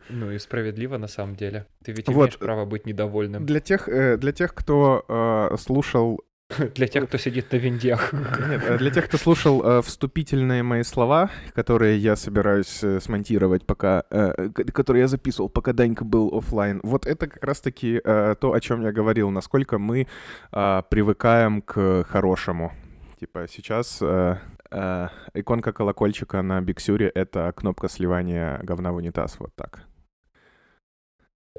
[0.09, 1.67] Ну и справедливо на самом деле.
[1.83, 2.15] Ты ведь Вот.
[2.15, 3.45] имеешь право быть недовольным.
[3.45, 6.21] Для тех, э, для тех, кто э, слушал
[6.75, 8.13] Для тех, кто сидит на виндях.
[8.49, 13.65] Нет, э, для тех, кто слушал э, вступительные мои слова, которые я собираюсь э, смонтировать,
[13.65, 18.53] пока, э, которые я записывал, пока Данька был оффлайн, вот это как раз-таки э, то,
[18.53, 20.07] о чем я говорил, насколько мы
[20.51, 22.71] э, привыкаем к хорошему.
[23.19, 24.37] Типа сейчас э,
[24.69, 29.87] э, иконка колокольчика на Биксюре— это кнопка сливания говна в унитаз, вот так.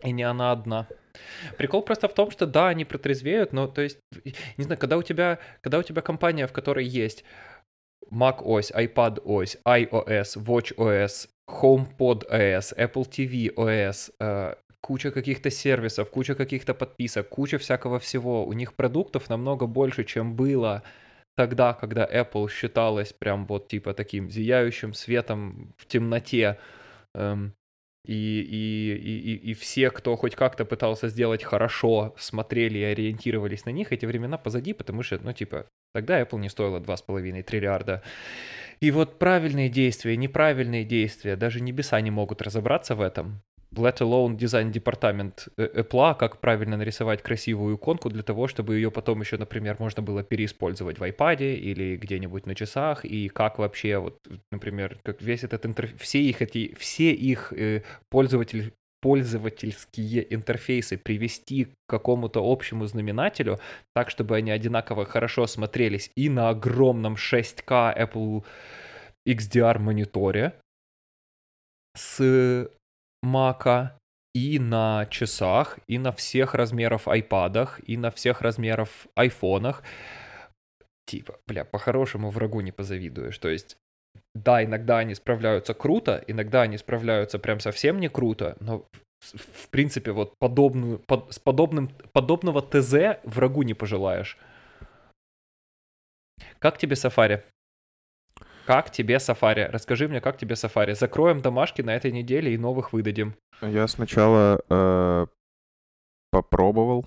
[0.05, 0.87] И не она одна.
[1.57, 3.99] Прикол просто в том, что да, они протрезвеют, но то есть,
[4.57, 7.25] не знаю, когда у тебя, когда у тебя компания, в которой есть
[8.11, 15.51] Mac OS, iPad OS, iOS, Watch OS, HomePod OS, Apple TV OS, э, куча каких-то
[15.51, 18.47] сервисов, куча каких-то подписок, куча всякого всего.
[18.47, 20.83] У них продуктов намного больше, чем было
[21.37, 26.59] тогда, когда Apple считалась прям вот типа таким зияющим светом в темноте.
[27.15, 27.53] Эм,
[28.07, 33.71] и, и, и, и, все, кто хоть как-то пытался сделать хорошо, смотрели и ориентировались на
[33.71, 38.03] них, эти времена позади, потому что, ну, типа, тогда Apple не стоила 2,5 триллиарда.
[38.81, 43.43] И вот правильные действия, неправильные действия, даже небеса не могут разобраться в этом.
[43.77, 49.21] Let alone дизайн-департамент э, Apple, как правильно нарисовать красивую иконку для того, чтобы ее потом
[49.21, 54.19] еще, например, можно было переиспользовать в iPad или где-нибудь на часах, и как вообще, вот,
[54.51, 61.67] например, как весь этот интерфейс, все их эти, все их э, пользователь, пользовательские интерфейсы привести
[61.67, 63.59] к какому-то общему знаменателю,
[63.95, 68.45] так, чтобы они одинаково хорошо смотрелись и на огромном 6К Apple
[69.29, 70.55] XDR мониторе
[71.97, 72.69] с
[73.27, 73.99] Мака
[74.35, 79.83] и на часах, и на всех размеров айпадах, и на всех размеров айфонах.
[81.07, 83.39] типа, бля, по-хорошему врагу не позавидуешь.
[83.39, 83.77] То есть,
[84.35, 88.85] да, иногда они справляются круто, иногда они справляются прям совсем не круто, но
[89.21, 94.39] в- принципе вот подобную, под- с подобным, подобного ТЗ врагу не пожелаешь.
[96.59, 97.43] Как тебе сафари?
[98.67, 99.69] Как тебе сафари?
[99.73, 100.95] Расскажи мне, как тебе сафари?
[100.95, 103.35] Закроем домашки на этой неделе и новых выдадим.
[103.63, 105.27] Я сначала э,
[106.33, 107.07] попробовал.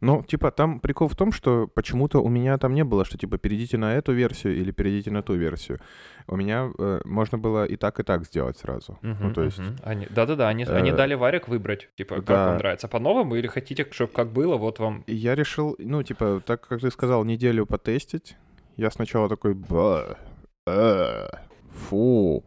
[0.00, 3.38] Ну, типа, там прикол в том, что почему-то у меня там не было, что, типа,
[3.38, 5.78] перейдите на эту версию или перейдите на ту версию.
[6.26, 8.98] У меня э, можно было и так, и так сделать сразу.
[9.02, 9.58] ну, Мгм, то есть...
[9.58, 9.76] мгм.
[9.82, 11.88] Они- Да-да-да, они, они э, дали варик выбрать.
[11.96, 12.46] Типа, как да.
[12.48, 15.04] вам нравится, по-новому или хотите, чтобы как было, вот вам...
[15.06, 18.36] Я решил, ну, типа, так как ты сказал, неделю потестить.
[18.76, 20.18] Я сначала такой, ба,
[20.66, 21.28] э,
[21.70, 22.44] фу,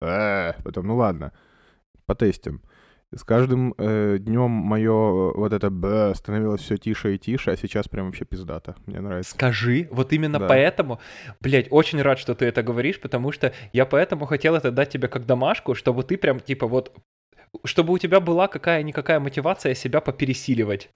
[0.00, 1.32] э, потом, ну ладно,
[2.06, 2.62] потестим.
[3.12, 7.88] С каждым э, днем мое вот это б становилось все тише и тише, а сейчас
[7.88, 8.76] прям вообще пиздато.
[8.86, 9.32] Мне нравится.
[9.32, 10.46] Скажи, вот именно Да.
[10.46, 11.00] поэтому,
[11.40, 15.08] блядь, очень рад, что ты это говоришь, потому что я поэтому хотел это дать тебе
[15.08, 16.96] как домашку, чтобы ты прям, типа, вот,
[17.64, 20.90] чтобы у тебя была какая-никакая мотивация себя попересиливать.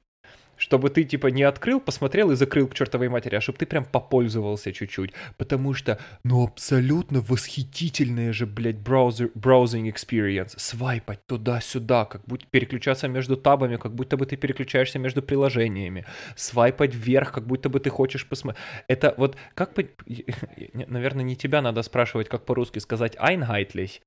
[0.56, 3.84] Чтобы ты, типа, не открыл, посмотрел и закрыл к чертовой матери, а чтобы ты прям
[3.84, 5.12] попользовался чуть-чуть.
[5.36, 10.54] Потому что, ну, абсолютно восхитительная же, блядь, браузер, браузинг experience.
[10.56, 16.04] Свайпать туда-сюда, как будто переключаться между табами, как будто бы ты переключаешься между приложениями.
[16.36, 18.64] Свайпать вверх, как будто бы ты хочешь посмотреть.
[18.88, 19.72] Это вот, как
[20.72, 24.00] наверное, не тебя надо спрашивать, как по-русски сказать einheitlich.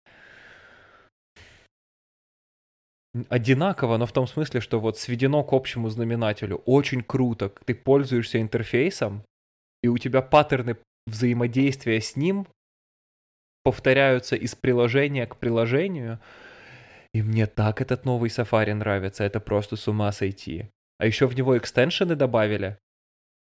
[3.30, 6.62] Одинаково, но в том смысле, что вот сведено к общему знаменателю.
[6.66, 7.52] Очень круто.
[7.66, 9.24] Ты пользуешься интерфейсом,
[9.84, 10.78] и у тебя паттерны
[11.08, 12.48] взаимодействия с ним
[13.64, 16.20] повторяются из приложения к приложению.
[17.14, 20.70] И мне так этот новый Safari нравится, это просто с ума сойти.
[21.00, 22.78] А еще в него экстеншены добавили.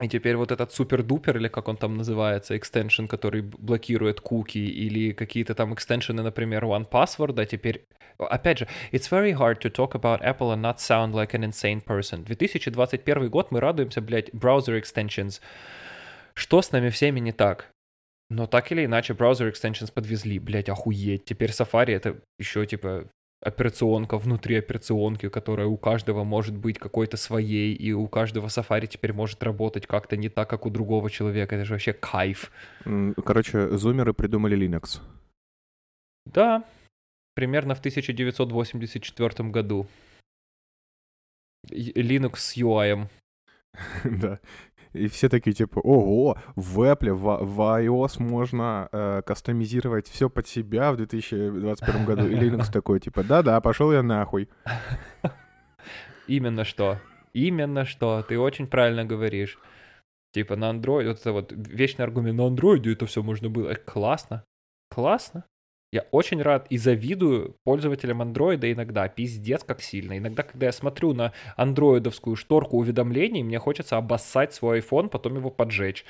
[0.01, 5.13] И теперь вот этот супер-дупер, или как он там называется, экстеншн, который блокирует куки, или
[5.13, 7.86] какие-то там экстеншены, например, One Password, а теперь...
[8.17, 11.81] Опять же, it's very hard to talk about Apple and not sound like an insane
[11.81, 12.25] person.
[12.25, 15.39] 2021 год, мы радуемся, блядь, браузер extensions.
[16.34, 17.71] Что с нами всеми не так?
[18.29, 21.23] Но так или иначе, браузер extensions подвезли, блядь, охуеть.
[21.23, 23.05] Теперь Safari это еще, типа,
[23.45, 29.13] операционка внутри операционки, которая у каждого может быть какой-то своей, и у каждого Safari теперь
[29.13, 31.55] может работать как-то не так, как у другого человека.
[31.55, 32.51] Это же вообще кайф.
[33.25, 34.99] Короче, зумеры придумали Linux.
[36.25, 36.63] Да,
[37.36, 39.88] примерно в 1984 году.
[41.69, 43.08] Linux с UI.
[44.03, 44.39] да.
[44.95, 50.47] И все такие типа, ого, в Apple, в, в iOS можно э, кастомизировать все под
[50.47, 52.27] себя в 2021 году.
[52.27, 54.49] И Linux такой, типа, да-да, пошел я нахуй.
[56.27, 56.99] Именно что.
[57.34, 58.23] Именно что.
[58.23, 59.60] Ты очень правильно говоришь.
[60.34, 63.69] Типа на Android, вот это вот вечный аргумент, на Android это все можно было.
[63.69, 64.43] Э, Классно.
[64.89, 65.45] Классно.
[65.95, 69.08] Я очень рад и завидую пользователям андроида иногда.
[69.08, 70.17] Пиздец, как сильно.
[70.17, 75.49] Иногда, когда я смотрю на андроидовскую шторку уведомлений, мне хочется обоссать свой iPhone, потом его
[75.49, 76.03] поджечь.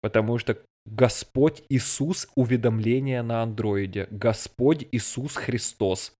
[0.00, 4.08] Потому что Господь Иисус уведомления на андроиде.
[4.10, 6.12] Господь Иисус Христос.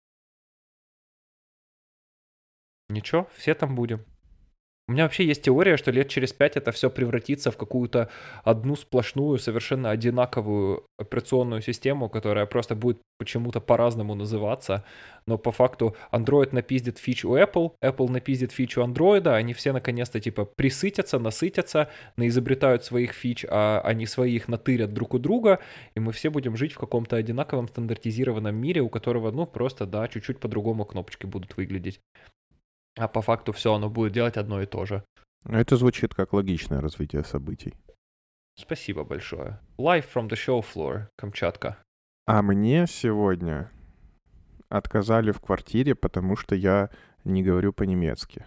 [2.89, 4.05] Ничего, все там будем.
[4.89, 8.09] У меня вообще есть теория, что лет через пять это все превратится в какую-то
[8.43, 14.85] одну сплошную, совершенно одинаковую операционную систему, которая просто будет почему-то по-разному называться.
[15.27, 20.47] Но по факту Android напиздит фичу Apple, Apple напиздит фичу Android, они все наконец-то типа
[20.47, 25.59] присытятся, насытятся, наизобретают своих фич, а они своих натырят друг у друга,
[25.97, 30.09] и мы все будем жить в каком-то одинаковом стандартизированном мире, у которого, ну, просто, да,
[30.09, 32.01] чуть-чуть по-другому кнопочки будут выглядеть.
[32.99, 35.05] А по факту все, оно будет делать одно и то же.
[35.45, 37.75] Это звучит как логичное развитие событий.
[38.57, 39.61] Спасибо большое.
[39.79, 41.79] Live from the show floor, Камчатка.
[42.27, 43.71] А мне сегодня
[44.69, 46.91] отказали в квартире, потому что я
[47.25, 48.45] не говорю по-немецки.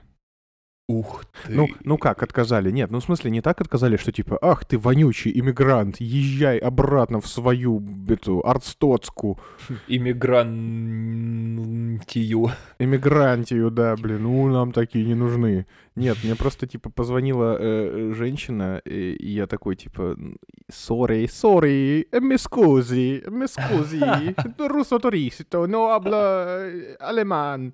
[0.92, 1.54] Ух ты.
[1.54, 2.72] Ну, ну как отказали?
[2.72, 7.22] Нет, ну в смысле не так отказали, что типа, ах ты вонючий иммигрант, езжай обратно
[7.22, 9.40] в свою эту арстоцку
[9.88, 12.52] Иммигрантию.
[12.80, 15.66] иммигрантию, да, блин, ну нам такие не нужны.
[15.96, 20.18] Нет, мне просто типа позвонила э, женщина, и, и я такой типа,
[20.70, 24.00] sorry, sorry, mi scusi, mi scusi,
[24.58, 26.58] russo turisto, no habla
[27.00, 27.74] alemán.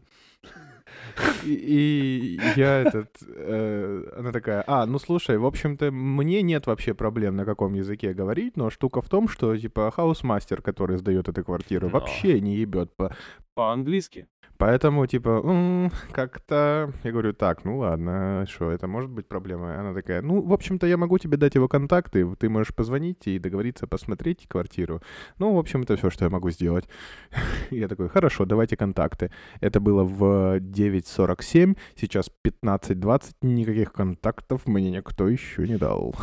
[1.44, 7.36] И, я этот, э, она такая, а, ну слушай, в общем-то, мне нет вообще проблем
[7.36, 11.90] на каком языке говорить, но штука в том, что, типа, Hausmeister, который сдает эту квартиру,
[11.90, 13.16] вообще не ебет по,
[13.58, 14.28] по-английски.
[14.58, 16.92] Поэтому, типа, «М, как-то...
[17.04, 19.80] Я говорю, так, ну ладно, что, это может быть проблема?
[19.80, 23.40] Она такая, ну, в общем-то, я могу тебе дать его контакты, ты можешь позвонить и
[23.40, 25.02] договориться посмотреть квартиру.
[25.40, 26.86] Ну, в общем, это все, что я могу сделать.
[27.72, 29.32] Я такой, хорошо, давайте контакты.
[29.62, 36.16] Это было в 9.47, сейчас 15.20, никаких контактов мне никто еще не дал.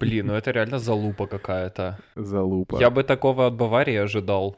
[0.00, 1.98] Блин, ну это реально залупа какая-то.
[2.16, 2.76] Залупа.
[2.80, 4.56] Я бы такого от Баварии ожидал.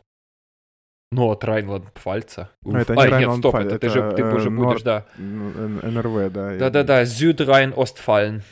[1.12, 2.50] Ну, от Райнланд-Пфальца.
[2.64, 5.06] Ну, это не а, нет, стоп, это ты же, это, ты э, уже будешь, да.
[5.18, 5.50] Ну,
[5.82, 6.56] НРВ, да.
[6.56, 8.42] Да-да-да, Südrhein-Ostfalen.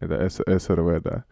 [0.00, 1.24] Это С- СРВ, да.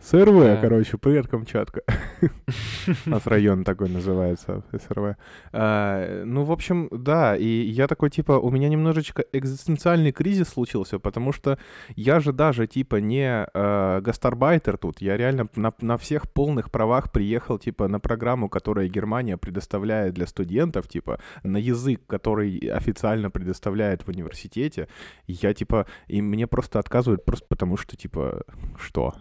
[0.00, 0.56] СРВ, Да.
[0.56, 1.82] короче, привет, Камчатка.
[3.06, 5.16] У нас район такой называется, СРВ.
[5.52, 11.00] А, ну, в общем, да, и я такой, типа, у меня немножечко экзистенциальный кризис случился,
[11.00, 11.58] потому что
[11.96, 17.10] я же даже, типа, не э, гастарбайтер тут, я реально на, на всех полных правах
[17.10, 24.02] приехал, типа, на программу, которую Германия предоставляет для студентов, типа, на язык, который официально предоставляет
[24.04, 24.86] в университете.
[25.26, 28.44] Я, типа, и мне просто отказывают просто потому, что, типа,
[28.78, 29.14] что?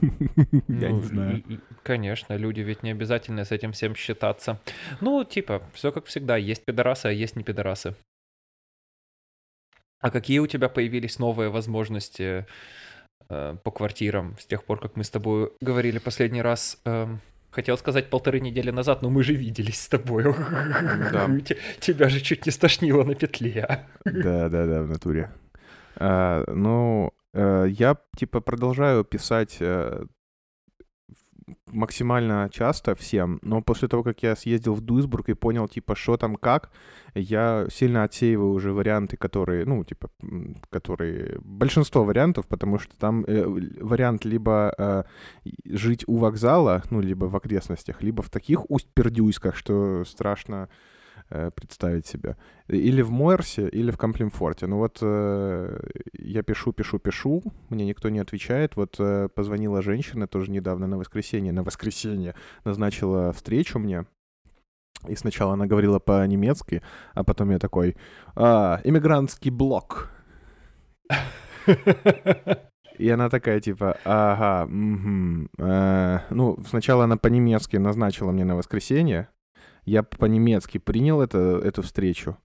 [0.68, 1.36] Я Ну, не знаю.
[1.48, 4.58] и- и- Конечно, люди ведь не обязательно с этим всем считаться.
[5.00, 7.94] Ну, типа, все как всегда, есть пидорасы, а есть не пидорасы.
[10.00, 12.46] А какие у тебя появились новые возможности
[13.28, 16.80] э, по квартирам с тех пор, как мы с тобой говорили последний раз?
[16.86, 20.24] Эм, хотел сказать полторы недели назад, но мы же виделись с тобой.
[21.12, 21.28] Да.
[21.44, 23.86] Те- Тебя же чуть не стошнило на петле.
[24.04, 25.30] Да, да, да, в натуре.
[25.96, 30.04] А, ну, я типа продолжаю писать э,
[31.66, 36.16] максимально часто всем, но после того, как я съездил в Дуйсбург и понял, типа, что
[36.16, 36.70] там как,
[37.14, 40.10] я сильно отсеиваю уже варианты, которые, ну, типа,
[40.70, 41.38] которые...
[41.40, 43.44] Большинство вариантов, потому что там э,
[43.80, 45.04] вариант либо э,
[45.64, 50.89] жить у вокзала, ну, либо в окрестностях, либо в таких усть-пердюйсках, что страшно э,
[51.54, 52.36] представить себе.
[52.68, 54.66] Или в Мойерсе, или в Комплимфорте.
[54.66, 55.80] Ну вот э,
[56.12, 58.76] я пишу, пишу, пишу, мне никто не отвечает.
[58.76, 64.06] Вот э, позвонила женщина тоже недавно на воскресенье, на воскресенье назначила встречу мне.
[65.08, 66.82] И сначала она говорила по-немецки,
[67.14, 67.96] а потом я такой,
[68.36, 70.10] а, иммигрантский блок.
[72.98, 76.18] И она такая, типа, ага, мгм, э».
[76.28, 79.28] ну, сначала она по-немецки назначила мне на воскресенье,
[79.84, 82.36] я по-немецки принял это, эту встречу,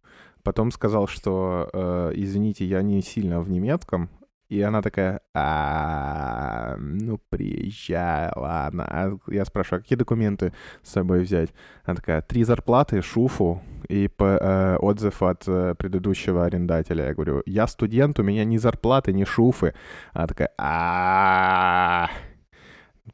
[0.43, 4.09] потом сказал, что, э, извините, я не сильно в немецком,
[4.47, 8.85] и она такая, а, ну, приезжай, ладно.
[8.87, 11.49] А я спрашиваю, а какие документы с собой взять?
[11.83, 17.07] Она такая, три зарплаты, шуфу и по- э, отзыв от э, предыдущего арендателя.
[17.07, 19.73] Я говорю, я студент, у меня ни зарплаты, ни шуфы.
[20.13, 22.09] Она такая, а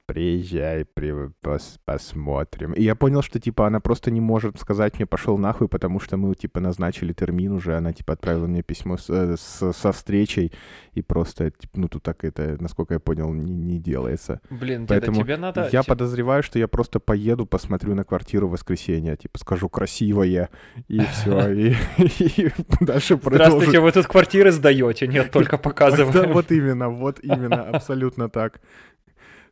[0.06, 2.74] приезжай, при- пос- посмотрим.
[2.74, 6.18] И я понял, что, типа, она просто не может сказать мне «пошел нахуй», потому что
[6.18, 10.52] мы, типа, назначили термин уже, она, типа, отправила мне письмо с- э, с- со встречей,
[10.94, 14.42] и просто, типа, ну, тут так это, насколько я понял, не, не делается.
[14.50, 15.70] Блин, деда, Поэтому тебе надо...
[15.72, 20.50] я те- подозреваю, что я просто поеду, посмотрю на квартиру в воскресенье, типа, скажу «красивое»,
[20.88, 21.76] и все, и,
[22.82, 23.46] дальше продолжу.
[23.46, 25.08] Здравствуйте, вы тут квартиры сдаете?
[25.08, 26.32] Нет, только Да, показываем.
[26.34, 28.62] вот именно, вот именно, абсолютно так.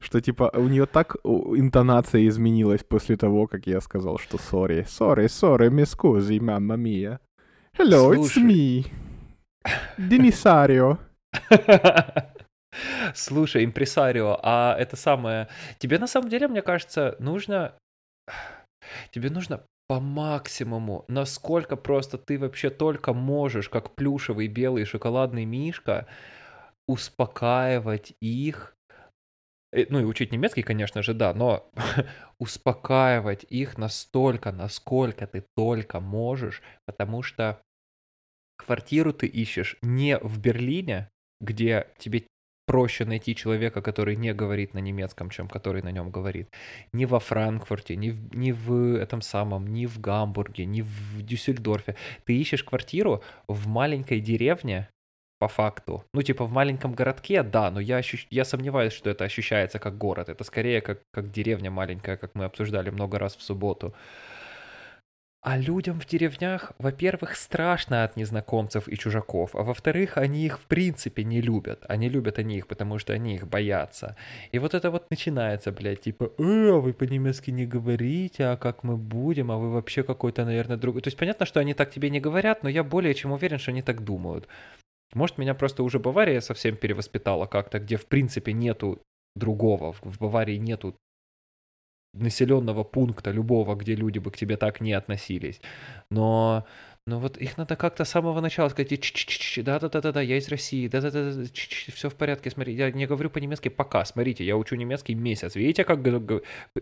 [0.02, 5.26] Что типа у нее так интонация изменилась после того, как я сказал, что sorry, sorry,
[5.26, 7.20] sorry, mi scusi, mamma mia.
[7.78, 8.44] Hello, it's Слушай.
[8.44, 8.86] me.
[9.98, 10.98] Денисарио.
[13.14, 15.48] Слушай, импресарио, а это самое...
[15.80, 17.74] Тебе на самом деле, мне кажется, нужно...
[19.12, 26.06] Тебе нужно по максимуму, насколько просто ты вообще только можешь, как плюшевый белый шоколадный мишка,
[26.88, 28.76] успокаивать их.
[29.72, 31.70] Э, Ну и учить немецкий, конечно же, да, но
[32.40, 37.62] успокаивать их настолько, насколько ты только можешь, потому что
[38.58, 41.10] квартиру ты ищешь не в Берлине,
[41.42, 42.26] где тебе
[42.66, 46.50] проще найти человека, который не говорит на немецком, чем который на нем говорит.
[46.94, 51.96] Ни во Франкфурте, ни в, ни в этом самом, ни в Гамбурге, ни в Дюссельдорфе.
[52.26, 54.88] Ты ищешь квартиру в маленькой деревне,
[55.40, 56.04] по факту.
[56.14, 59.98] Ну, типа в маленьком городке, да, но я, ощущ- я сомневаюсь, что это ощущается как
[59.98, 60.30] город.
[60.30, 63.94] Это скорее как, как деревня маленькая, как мы обсуждали много раз в субботу.
[65.42, 70.66] А людям в деревнях, во-первых, страшно от незнакомцев и чужаков, а во-вторых, они их в
[70.66, 71.86] принципе не любят.
[71.88, 74.18] Они любят они их, потому что они их боятся.
[74.52, 78.84] И вот это вот начинается, блядь, типа, э, а вы по-немецки не говорите, а как
[78.84, 81.02] мы будем, а вы вообще какой-то, наверное, другой.
[81.02, 83.72] То есть понятно, что они так тебе не говорят, но я более чем уверен, что
[83.72, 84.46] они так думают.
[85.14, 89.02] Может, меня просто уже Бавария совсем перевоспитала как-то, где в принципе нету
[89.36, 90.96] другого, в Баварии нету
[92.14, 95.62] населенного пункта любого, где люди бы к тебе так не относились.
[96.10, 96.66] Но
[97.10, 98.90] но вот их надо как-то с самого начала сказать,
[99.58, 101.44] да-да-да-да-да, я из России, да-да-да,
[101.94, 105.84] все в порядке, смотри, я не говорю по-немецки пока, смотрите, я учу немецкий месяц, видите,
[105.84, 106.00] как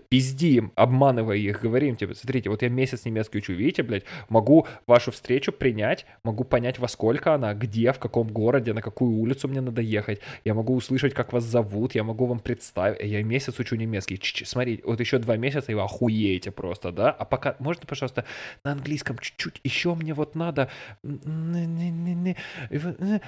[0.10, 5.12] пиздим, обманывая их, говорим, типа, смотрите, вот я месяц немецкий учу, видите, блядь, могу вашу
[5.12, 9.62] встречу принять, могу понять, во сколько она, где, в каком городе, на какую улицу мне
[9.62, 13.76] надо ехать, я могу услышать, как вас зовут, я могу вам представить, я месяц учу
[13.78, 18.26] немецкий, смотри, вот еще два месяца, и вы охуеете просто, да, а пока, можно, пожалуйста,
[18.66, 20.70] на английском чуть-чуть, еще мне вот надо...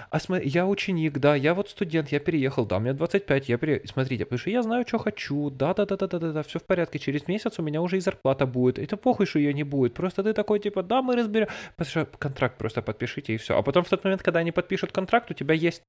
[0.10, 3.88] А смотри, я ученик, да, я вот студент, я переехал, да, мне 25, я переехал.
[3.88, 7.82] Смотрите, потому что я знаю, что хочу, да-да-да-да-да-да, все в порядке, через месяц у меня
[7.82, 8.80] уже и зарплата будет.
[8.80, 9.94] Это похуй, что ее не будет.
[9.94, 11.48] Просто ты такой, типа, да, мы разберем.
[11.78, 13.58] Потому что контракт просто подпишите и все.
[13.58, 15.84] А потом в тот момент, когда они подпишут контракт, у тебя есть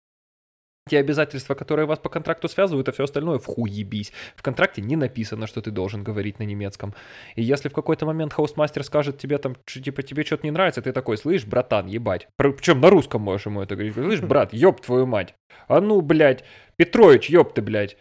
[0.90, 4.12] те обязательства, которые вас по контракту связывают, а все остальное в хуй ебись.
[4.34, 6.94] В контракте не написано, что ты должен говорить на немецком.
[7.36, 10.92] И если в какой-то момент хаустмастер скажет тебе там, типа, тебе что-то не нравится, ты
[10.92, 12.26] такой, слышь, братан, ебать.
[12.36, 13.94] Причем на русском можешь ему это говорить.
[13.94, 15.34] Слышь, брат, ёб твою мать.
[15.68, 16.44] А ну, блядь,
[16.76, 17.96] Петрович, ёб ты, блядь.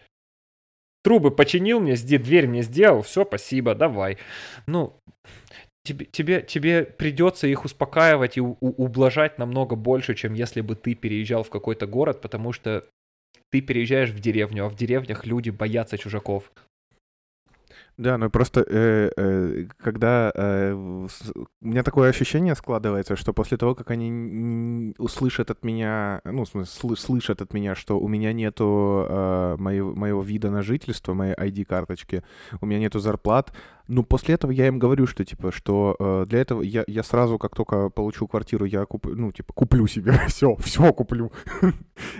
[1.02, 4.18] Трубы починил мне, дверь мне сделал, все, спасибо, давай.
[4.66, 5.00] Ну,
[5.84, 10.94] тебе, тебе, тебе придется их успокаивать и у, ублажать намного больше, чем если бы ты
[10.94, 12.84] переезжал в какой-то город, потому что
[13.50, 16.50] ты переезжаешь в деревню, а в деревнях люди боятся чужаков.
[18.00, 21.08] Да, ну просто э, э, когда э, у
[21.60, 26.96] меня такое ощущение складывается, что после того, как они услышат от меня, ну, в смысле,
[26.96, 32.24] слышат от меня, что у меня нету э, моего, моего вида на жительство, моей ID-карточки,
[32.62, 33.52] у меня нету зарплат,
[33.90, 37.38] ну, после этого я им говорю, что, типа, что э, для этого я, я сразу,
[37.38, 41.32] как только получу квартиру, я куплю, ну, типа, куплю себе все, все куплю.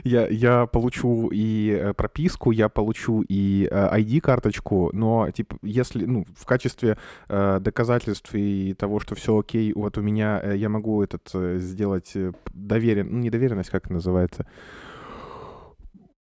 [0.04, 6.26] я, я получу и э, прописку, я получу и э, ID-карточку, но, типа, если, ну,
[6.36, 6.98] в качестве
[7.28, 11.58] э, доказательств и того, что все окей, вот у меня, э, я могу этот э,
[11.60, 14.44] сделать э, доверен, ну, не доверенность, как это называется,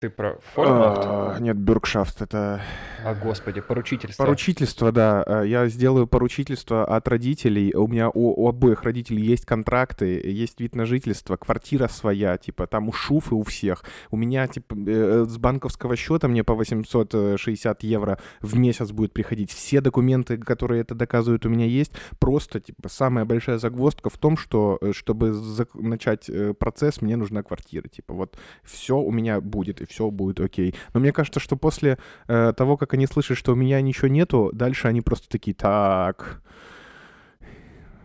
[0.05, 0.99] ты про формат?
[1.03, 2.61] А, нет, бюркшафт, это...
[3.05, 4.25] А, господи, поручительство.
[4.25, 5.25] Поручительство, да.
[5.27, 7.75] Э, я сделаю поручительство от родителей.
[7.75, 12.67] У меня у, у обоих родителей есть контракты, есть вид на жительство, квартира своя, типа,
[12.67, 13.85] там у шуфы у всех.
[14.11, 19.53] У меня, типа, э, с банковского счета мне по 860 евро в месяц будет приходить.
[19.53, 21.93] Все документы, которые это доказывают, у меня есть.
[22.19, 25.35] Просто, типа, самая большая загвоздка в том, что, э, чтобы
[25.75, 27.89] начать процесс, мне нужна квартира.
[27.89, 30.75] Типа, вот все у меня будет, и все будет окей.
[30.93, 34.51] Но мне кажется, что после э, того, как они слышат, что у меня ничего нету,
[34.53, 36.43] дальше они просто такие, так,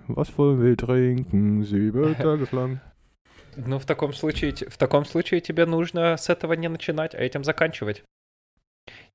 [0.08, 2.80] was wollen wir trinken, sieben Tageslang.
[3.56, 7.44] Ну, в таком случае, в таком случае тебе нужно с этого не начинать, а этим
[7.44, 8.04] заканчивать.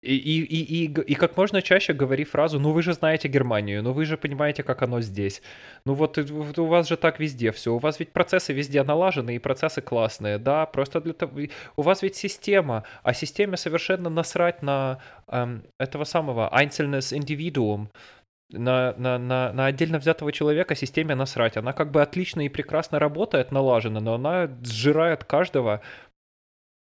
[0.03, 3.83] И, и, и, и, и как можно чаще говори фразу, ну вы же знаете Германию,
[3.83, 5.41] ну вы же понимаете, как оно здесь.
[5.87, 9.39] Ну вот у вас же так везде все, у вас ведь процессы везде налажены и
[9.39, 11.33] процессы классные, да, просто для того,
[11.77, 17.89] у вас ведь система, а системе совершенно насрать на эм, этого самого Einzelnes Individuum,
[18.51, 21.57] на, на, на, на отдельно взятого человека системе насрать.
[21.57, 25.81] Она как бы отлично и прекрасно работает, налажена, но она сжирает каждого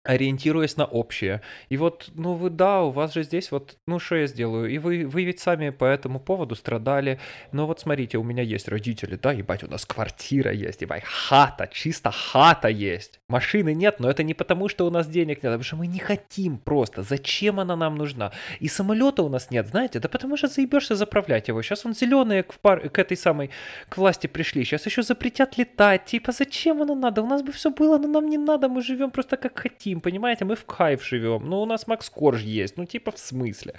[0.07, 1.41] ориентируясь на общее.
[1.69, 4.69] И вот, ну вы, да, у вас же здесь вот, ну что я сделаю?
[4.69, 7.19] И вы, вы ведь сами по этому поводу страдали.
[7.51, 11.67] Но вот смотрите, у меня есть родители, да, ебать, у нас квартира есть, ебать, хата,
[11.71, 13.19] чисто хата есть.
[13.27, 15.87] Машины нет, но это не потому, что у нас денег нет, а потому что мы
[15.87, 17.03] не хотим просто.
[17.03, 18.31] Зачем она нам нужна?
[18.61, 21.61] И самолета у нас нет, знаете, да потому что заебешься заправлять его.
[21.61, 22.89] Сейчас он зеленые к, пар...
[22.89, 23.49] к этой самой,
[23.89, 26.05] к власти пришли, сейчас еще запретят летать.
[26.05, 27.21] Типа, зачем оно надо?
[27.21, 30.01] У нас бы все было, но нам не надо, мы живем просто как хотим хотим,
[30.01, 33.73] понимаете, мы в кайф живем, ну у нас Макс Корж есть, ну типа в смысле.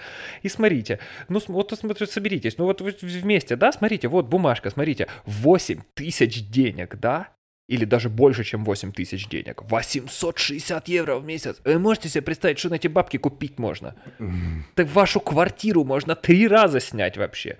[0.44, 0.98] И смотрите,
[1.28, 6.96] ну вот смотрите, соберитесь, ну вот вместе, да, смотрите, вот бумажка, смотрите, 8 тысяч денег,
[7.00, 7.28] да,
[7.70, 9.62] или даже больше, чем 8 тысяч денег.
[9.70, 11.60] 860 евро в месяц.
[11.64, 13.94] Вы можете себе представить, что на эти бабки купить можно?
[14.74, 17.56] Так вашу квартиру можно три раза снять вообще.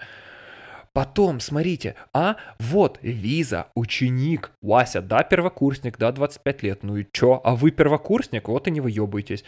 [0.92, 7.40] Потом, смотрите, а, вот, виза, ученик, Вася, да, первокурсник, да, 25 лет, ну и чё,
[7.44, 9.44] а вы первокурсник, вот и не выебывайтесь.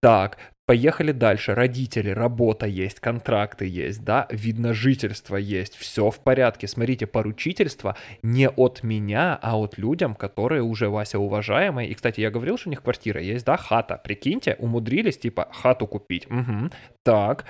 [0.00, 1.54] Так, Поехали дальше.
[1.54, 6.66] Родители, работа есть, контракты есть, да, видно жительство есть, все в порядке.
[6.66, 11.90] Смотрите, поручительство не от меня, а от людям, которые уже, Вася, уважаемые.
[11.90, 14.00] И, кстати, я говорил, что у них квартира есть, да, хата.
[14.02, 16.26] Прикиньте, умудрились, типа, хату купить.
[16.30, 16.70] Угу.
[17.02, 17.44] Так.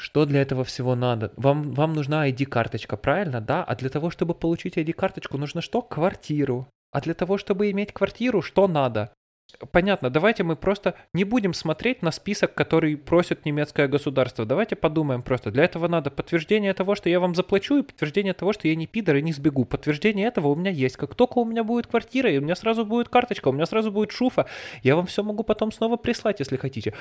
[0.00, 1.30] Что для этого всего надо?
[1.36, 3.42] Вам, вам нужна ID-карточка, правильно?
[3.42, 3.62] Да?
[3.62, 5.82] А для того, чтобы получить ID-карточку, нужно что?
[5.82, 6.66] Квартиру.
[6.90, 9.12] А для того, чтобы иметь квартиру, что надо?
[9.72, 14.46] понятно, давайте мы просто не будем смотреть на список, который просит немецкое государство.
[14.46, 15.50] Давайте подумаем просто.
[15.50, 18.86] Для этого надо подтверждение того, что я вам заплачу, и подтверждение того, что я не
[18.86, 19.64] пидор и не сбегу.
[19.64, 20.96] Подтверждение этого у меня есть.
[20.96, 23.90] Как только у меня будет квартира, и у меня сразу будет карточка, у меня сразу
[23.90, 24.46] будет шуфа,
[24.82, 26.94] я вам все могу потом снова прислать, если хотите.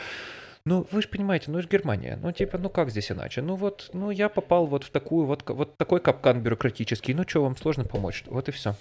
[0.66, 2.20] Ну, вы же понимаете, ну, это Германия.
[2.22, 3.42] Ну, типа, ну как здесь иначе?
[3.42, 7.14] Ну, вот, ну, я попал вот в такую вот, вот такой капкан бюрократический.
[7.14, 8.24] Ну, что, вам сложно помочь?
[8.28, 8.76] Вот и все.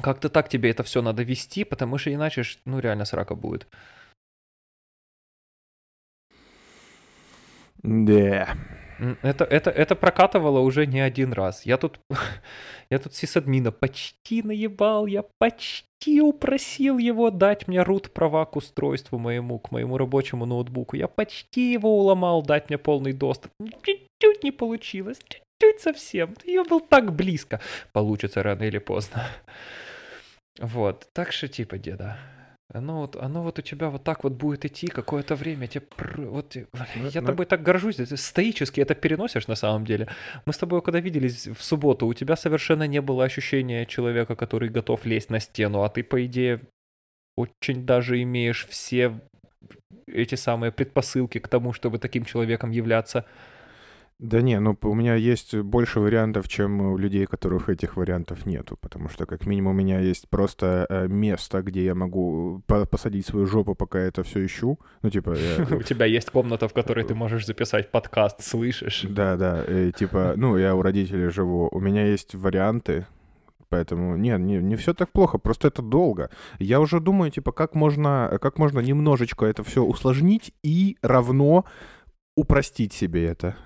[0.00, 3.66] Как-то так тебе это все надо вести, потому что иначе, ну, реально срака будет.
[7.82, 8.56] Да.
[9.22, 11.64] Это, это, это прокатывало уже не один раз.
[11.66, 12.00] Я тут,
[12.90, 19.18] я тут сисадмина почти наебал, я почти упросил его дать мне root права к устройству
[19.18, 20.96] моему, к моему рабочему ноутбуку.
[20.96, 23.52] Я почти его уломал дать мне полный доступ.
[23.82, 26.34] Чуть-чуть не получилось, чуть-чуть совсем.
[26.44, 27.60] Я был так близко.
[27.92, 29.26] Получится рано или поздно.
[30.58, 32.18] Вот, так что типа, деда,
[32.72, 35.66] оно вот, оно вот у тебя вот так вот будет идти какое-то время.
[35.66, 36.20] Тебе пр...
[36.20, 40.08] вот, я ну- тобой так горжусь, ты стоически это переносишь на самом деле.
[40.46, 44.68] Мы с тобой когда виделись в субботу, у тебя совершенно не было ощущения человека, который
[44.68, 46.60] готов лезть на стену, а ты, по идее,
[47.36, 49.20] очень даже имеешь все
[50.06, 53.24] эти самые предпосылки к тому, чтобы таким человеком являться.
[54.20, 58.76] Да не, ну у меня есть больше вариантов, чем у людей, которых этих вариантов нету,
[58.80, 63.26] потому что как минимум у меня есть просто э, место, где я могу по- посадить
[63.26, 64.78] свою жопу, пока я это все ищу.
[65.02, 69.06] Ну типа, я- У тебя есть комната, в которой ты можешь записать подкаст, слышишь?
[69.08, 73.06] да, да, э, типа, ну я у родителей живу, у меня есть варианты,
[73.70, 76.28] поэтому нет, не, не все так плохо, просто это долго.
[76.58, 81.64] Я уже думаю, типа, как можно, как можно немножечко это все усложнить и равно
[82.36, 83.56] упростить себе это.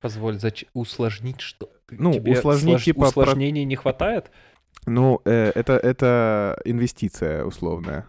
[0.00, 0.64] Позволь, зач...
[0.72, 1.70] усложнить что?
[1.90, 4.30] Ну, тебе усложнить, слож- типа, про- Усложнений не хватает?
[4.86, 8.06] Ну, э, это, это инвестиция условная.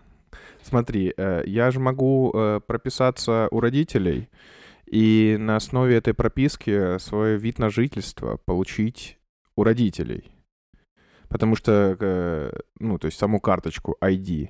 [0.64, 4.30] Смотри, э, я же могу э, прописаться у родителей
[4.86, 9.18] и на основе этой прописки свой вид на жительство получить
[9.56, 10.32] у родителей.
[11.28, 14.50] Потому что, э, ну, то есть саму карточку ID,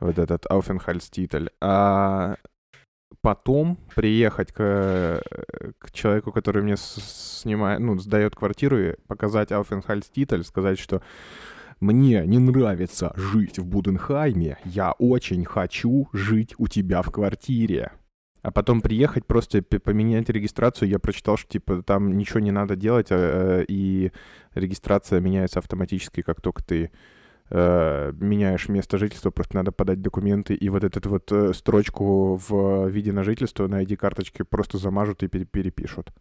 [0.00, 2.36] вот этот Aufenthaltstitel, а
[3.20, 5.22] потом приехать к,
[5.78, 11.02] к человеку, который мне снимает, ну, сдает квартиру, и показать Aufenthaltstitel, сказать, что
[11.80, 17.92] мне не нравится жить в Буденхайме, я очень хочу жить у тебя в квартире.
[18.42, 20.88] А потом приехать, просто поменять регистрацию.
[20.88, 24.12] Я прочитал, что типа там ничего не надо делать, а, э, и
[24.54, 26.90] регистрация меняется автоматически, как только ты
[27.50, 32.88] э, меняешь место жительства, просто надо подать документы, и вот эту вот э, строчку в
[32.88, 36.12] виде на жительство на ID-карточке просто замажут и пере- перепишут.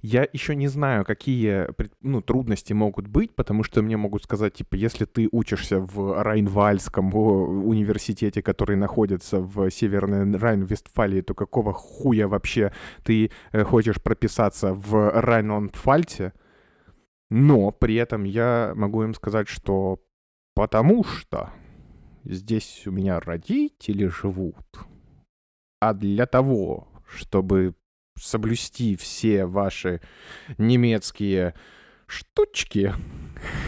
[0.00, 1.66] Я еще не знаю, какие
[2.02, 7.12] ну, трудности могут быть, потому что мне могут сказать, типа, если ты учишься в Райнвальском
[7.12, 12.72] университете, который находится в Северной Райн-Вестфалии, то какого хуя вообще
[13.02, 16.32] ты э, хочешь прописаться в Райнланд-Фальте?
[17.28, 20.00] Но при этом я могу им сказать, что
[20.58, 21.52] потому что
[22.24, 24.56] здесь у меня родители живут,
[25.80, 27.76] а для того, чтобы
[28.18, 30.00] соблюсти все ваши
[30.58, 31.54] немецкие
[32.08, 32.92] штучки,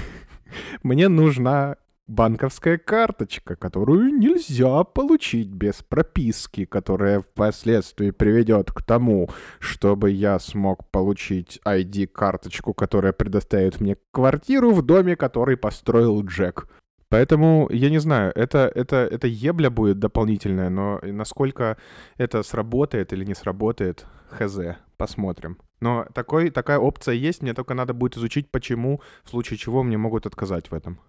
[0.83, 1.77] мне нужна
[2.09, 9.31] банковская карточка, которую нельзя получить без прописки, которая впоследствии приведет к тому,
[9.61, 16.67] чтобы я смог получить ID-карточку, которая предоставит мне квартиру в доме, который построил Джек.
[17.11, 21.77] Поэтому, я не знаю, это, это, это ебля будет дополнительная, но насколько
[22.19, 24.59] это сработает или не сработает, хз,
[24.97, 25.59] посмотрим.
[25.81, 29.99] Но такой, такая опция есть, мне только надо будет изучить, почему, в случае чего мне
[29.99, 31.01] могут отказать в этом.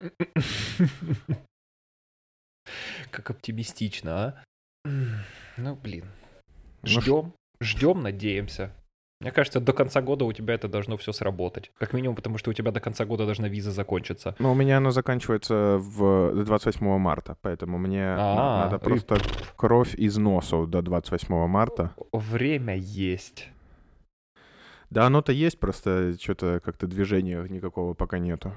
[3.10, 4.44] Как оптимистично, а?
[5.56, 6.04] Ну, блин.
[6.82, 8.72] Ну, Ждем, ждем, надеемся.
[9.22, 11.70] Мне кажется, до конца года у тебя это должно все сработать.
[11.78, 14.34] Как минимум, потому что у тебя до конца года должна виза закончиться.
[14.40, 19.16] Ну, у меня оно заканчивается в 28 марта, поэтому мне на- А, надо просто
[19.56, 21.94] кровь из носу до 28 марта.
[22.12, 23.48] Время есть.
[24.90, 28.52] Да, оно-то есть, просто что-то как-то движения никакого пока нету.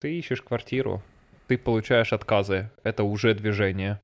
[0.00, 1.02] Ты ищешь квартиру,
[1.46, 2.70] ты получаешь отказы.
[2.82, 4.00] Это уже движение.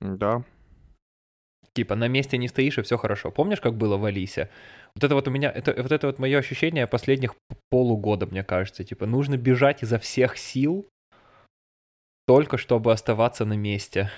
[0.00, 0.44] Да.
[1.76, 3.30] Типа на месте не стоишь и все хорошо.
[3.30, 4.48] Помнишь, как было в Алисе?
[4.94, 7.34] Вот это вот у меня, это, вот это вот мое ощущение последних
[7.68, 8.82] полугода, мне кажется.
[8.82, 10.88] Типа нужно бежать изо всех сил,
[12.26, 14.10] только чтобы оставаться на месте.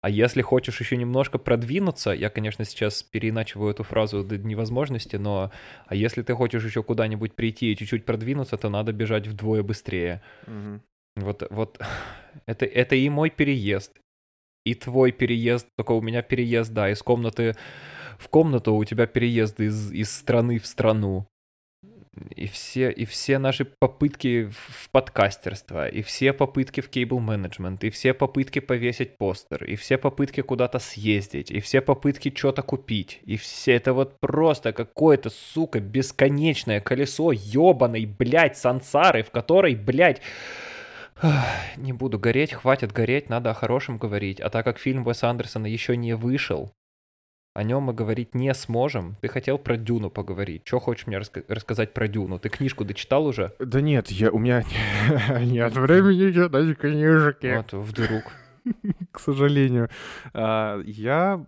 [0.00, 5.52] А если хочешь еще немножко продвинуться, я, конечно, сейчас переиначиваю эту фразу до невозможности, но
[5.86, 10.22] а если ты хочешь еще куда-нибудь прийти и чуть-чуть продвинуться, то надо бежать вдвое быстрее.
[11.14, 11.78] Вот, вот
[12.46, 13.92] это, это и мой переезд,
[14.64, 17.56] и твой переезд, только у меня переезд, да, из комнаты
[18.18, 21.26] в комнату, у тебя переезд из, из страны в страну.
[22.36, 27.90] И все, и все наши попытки в подкастерство, и все попытки в кейбл менеджмент, и
[27.90, 33.38] все попытки повесить постер, и все попытки куда-то съездить, и все попытки что-то купить, и
[33.38, 40.20] все это вот просто какое-то, сука, бесконечное колесо ебаной, блядь, сансары, в которой, блядь,
[41.76, 44.40] не буду гореть, хватит гореть, надо о хорошем говорить.
[44.40, 46.72] А так как фильм Уэса Андерсона еще не вышел,
[47.54, 49.16] о нем мы говорить не сможем.
[49.20, 50.62] Ты хотел про Дюну поговорить.
[50.64, 52.38] Что хочешь мне раска- рассказать про Дюну?
[52.38, 53.52] Ты книжку дочитал уже?
[53.58, 54.64] Да нет, я, у меня
[55.40, 57.56] нет времени читать книжки.
[57.56, 58.32] Вот, вдруг.
[59.12, 59.88] К сожалению.
[60.34, 61.44] А, Я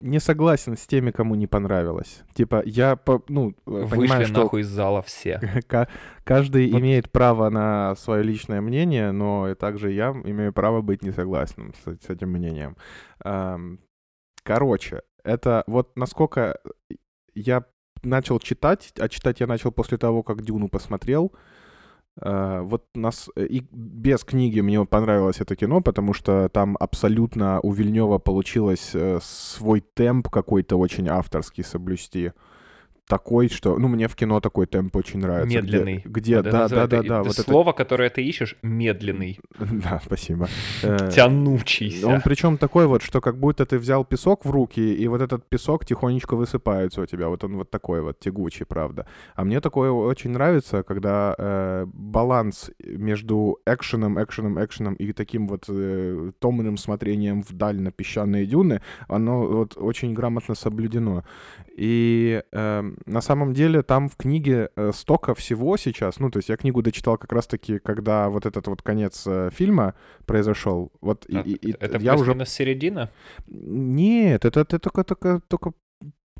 [0.00, 2.22] не согласен с теми, кому не понравилось.
[2.34, 2.98] Типа, я,
[3.28, 5.38] ну, э, понимаю, Вышли что нахуй из зала все.
[5.68, 5.88] ка-
[6.24, 6.80] каждый Вот.
[6.80, 11.96] имеет право на свое личное мнение, но также я имею право быть не согласным с,
[12.06, 12.76] с этим мнением.
[14.42, 16.58] Короче, это вот насколько
[17.34, 17.64] я
[18.02, 21.32] начал читать, а читать я начал после того, как Дюну посмотрел.
[22.22, 28.18] Вот нас и без книги мне понравилось это кино, потому что там абсолютно у Вильнева
[28.18, 32.32] получилось э, свой темп какой-то очень авторский соблюсти.
[33.10, 33.76] Такой, что...
[33.76, 35.48] Ну, мне в кино такой темп очень нравится.
[35.48, 36.02] где- Медленный.
[36.04, 36.98] Где, Вот это да, да, да, да.
[36.98, 37.42] это Вот это...
[37.42, 40.48] слово, которое ты ищешь, медленный, Да, спасибо.
[40.82, 42.06] Э, тянучийся.
[42.06, 45.48] Он причем такой вот, что как будто ты взял песок в руки, и вот этот
[45.48, 47.28] песок тихонечко высыпается у тебя.
[47.28, 49.06] Вот он вот такой вот тягучий, правда.
[49.34, 55.64] А мне такое очень нравится, когда э, баланс между экшеном, экшеном, экшеном и таким вот
[55.68, 61.24] э, томным смотрением вдаль на песчаные дюны, оно вот очень грамотно соблюдено.
[61.76, 66.20] И э, на самом деле там в книге э, столько всего сейчас.
[66.20, 69.94] Ну, то есть я книгу дочитал как раз-таки, когда вот этот вот конец э, фильма
[70.26, 70.90] произошел.
[71.00, 72.24] Вот А, и- и Это я уже...
[72.24, 73.10] плюс-минус середина?
[73.48, 75.72] Нет, это, это только, только, только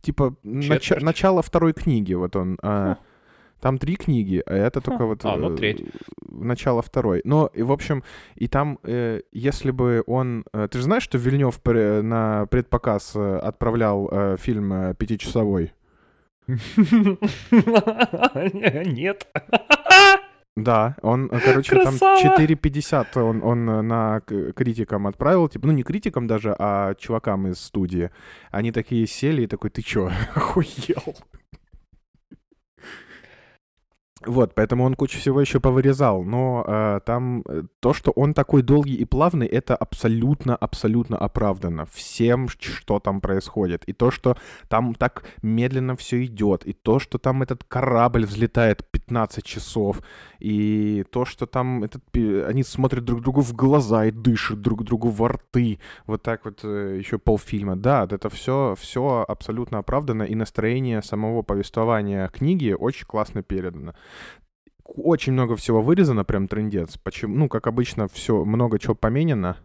[0.03, 2.15] типа нач- начало второй книги.
[2.15, 2.59] Вот он.
[2.63, 2.99] а, Хм.
[3.61, 5.85] Там три книги, а это только вот А, ну, э, треть.
[6.31, 7.21] начало второй.
[7.25, 8.03] Но, и, в общем,
[8.35, 10.45] и там, э, если бы он...
[10.55, 11.61] э, ты же знаешь, что Вильнев
[12.03, 15.75] на предпоказ э, отправлял э, фильм э, пятичасовой?
[18.87, 19.27] Нет.
[20.57, 22.39] Да, он, короче, там Красава!
[22.39, 27.61] 4.50 он, он э, на критикам отправил, типа, ну не критикам даже, а чувакам из
[27.61, 28.11] студии.
[28.51, 31.17] Они такие сели и такой, ты чё, охуел?
[34.27, 38.61] Вот, поэтому он кучу всего еще повырезал, но э, там э, то, что он такой
[38.61, 43.85] долгий и плавный, это абсолютно-абсолютно оправдано всем, что там происходит.
[43.85, 44.37] И то, что
[44.69, 50.03] там так медленно все идет, и то, что там этот корабль взлетает 15 часов,
[50.39, 55.09] и то, что там этот, они смотрят друг другу в глаза и дышат друг другу
[55.09, 57.75] во рты, вот так вот э, еще полфильма.
[57.75, 63.95] Да, это все, все абсолютно оправдано, и настроение самого повествования книги очень классно передано.
[64.85, 66.97] Очень много всего вырезано, прям трендец.
[66.99, 67.37] Почему?
[67.37, 69.57] Ну, как обычно, все, много чего поменено.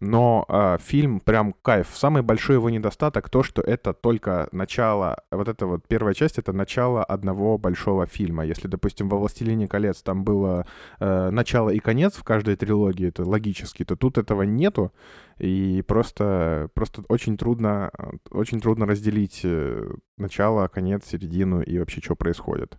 [0.00, 1.88] Но а, фильм прям кайф.
[1.94, 6.52] Самый большой его недостаток то, что это только начало, вот это вот первая часть, это
[6.52, 8.44] начало одного большого фильма.
[8.44, 10.66] Если, допустим, во «Властелине колец» там было
[10.98, 14.92] э, начало и конец в каждой трилогии, это логически, то тут этого нету,
[15.38, 22.00] и просто, просто очень трудно, э, очень трудно разделить э, начало, конец, середину и вообще,
[22.00, 22.78] что происходит.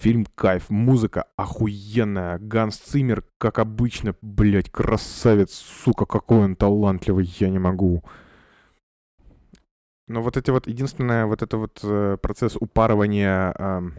[0.00, 7.48] Фильм кайф, музыка охуенная, Ганс Циммер, как обычно, блядь, красавец, сука, какой он талантливый, я
[7.50, 8.04] не могу.
[10.06, 13.94] Но вот эти вот, единственное, вот это вот э, процесс упарывания ам,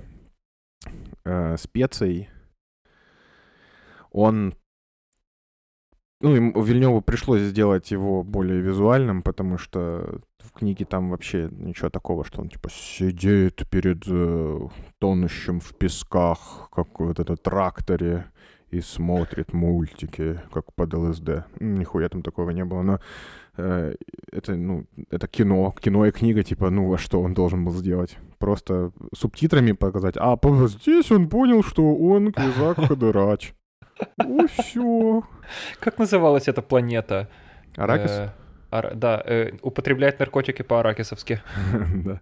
[1.26, 2.30] э, специй,
[4.12, 4.56] он
[6.22, 12.26] ну, Вильневу пришлось сделать его более визуальным, потому что в книге там вообще ничего такого,
[12.26, 14.59] что он типа сидит перед э,
[14.99, 18.26] тонущим в песках, как вот это тракторе,
[18.72, 21.45] и смотрит мультики, как под ЛСД.
[21.59, 22.99] Нихуя там такого не было, но
[23.57, 23.95] э,
[24.32, 28.17] это, ну, это кино, кино и книга, типа, ну, а что он должен был сделать?
[28.38, 32.78] Просто субтитрами показать, а здесь он понял, что он Квизак
[34.58, 35.24] Все.
[35.80, 37.30] Как называлась эта планета?
[37.76, 38.12] Аракис?
[38.72, 41.41] Э, Да, э, употребляет наркотики по-аракисовски.
[42.06, 42.22] Да.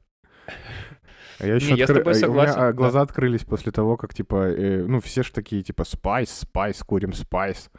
[1.39, 2.73] А я еще Не, я с тобой согласен, У меня а, да.
[2.73, 7.13] глаза открылись после того, как, типа, э, ну, все ж такие, типа, спайс, спайс, курим
[7.13, 7.69] спайс.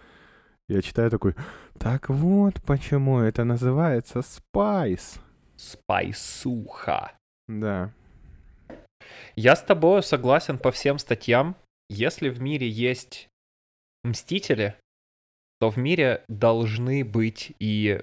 [0.68, 1.34] Я читаю такой,
[1.78, 5.18] Так вот почему это называется спайс.
[5.56, 7.12] Спайсуха.
[7.48, 7.90] Да.
[9.34, 11.56] Я с тобой согласен по всем статьям.
[11.90, 13.27] Если в мире есть
[14.08, 14.74] мстители,
[15.60, 18.02] то в мире должны быть и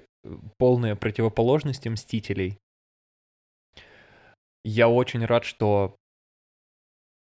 [0.58, 2.58] полные противоположности мстителей.
[4.64, 5.96] Я очень рад, что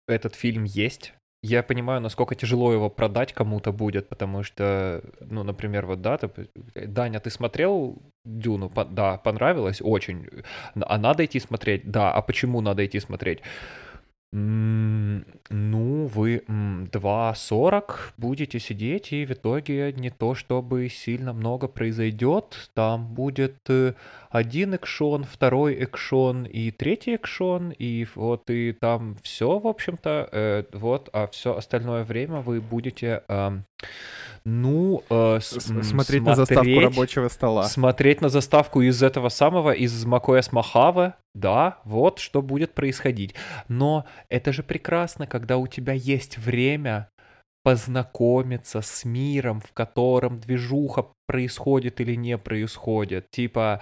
[0.09, 1.14] этот фильм есть.
[1.41, 6.49] Я понимаю, насколько тяжело его продать кому-то будет, потому что, ну, например, вот, да, ты,
[6.74, 8.68] Даня, ты смотрел Дюну?
[8.68, 9.81] По, да, понравилось?
[9.81, 10.29] Очень.
[10.74, 11.89] А надо идти смотреть?
[11.89, 12.12] Да.
[12.12, 13.43] А почему надо идти смотреть?
[14.33, 21.68] М, Ну, вы м, 2.40 будете сидеть, и в итоге не то чтобы сильно много
[21.68, 22.70] произойдет.
[22.74, 23.95] Там будет э,
[24.31, 30.64] один экшон, второй экшон и третий экшон, и вот и там все, в общем-то, э,
[30.74, 33.64] вот, а все остальное время вы будете, ам,
[34.45, 37.64] ну, э, с- С- м, Смотреть на заставку смотреть- рабочего стола.
[37.64, 43.34] Смотреть на заставку из этого самого, из macOS Mojave, да, вот что будет происходить.
[43.68, 47.09] Но это же прекрасно, когда у тебя есть время
[47.62, 53.30] познакомиться с миром, в котором движуха происходит или не происходит.
[53.30, 53.80] Типа,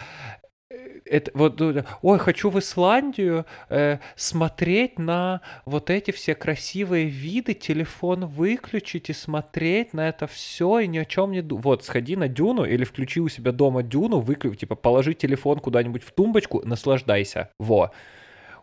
[1.09, 1.61] это вот,
[2.03, 9.13] ой, хочу в Исландию э, смотреть на вот эти все красивые виды, телефон выключить и
[9.13, 11.65] смотреть на это все и ни о чем не думать.
[11.65, 16.03] Вот, сходи на дюну или включи у себя дома дюну, выключи, типа, положи телефон куда-нибудь
[16.03, 17.51] в тумбочку, наслаждайся.
[17.59, 17.93] Во.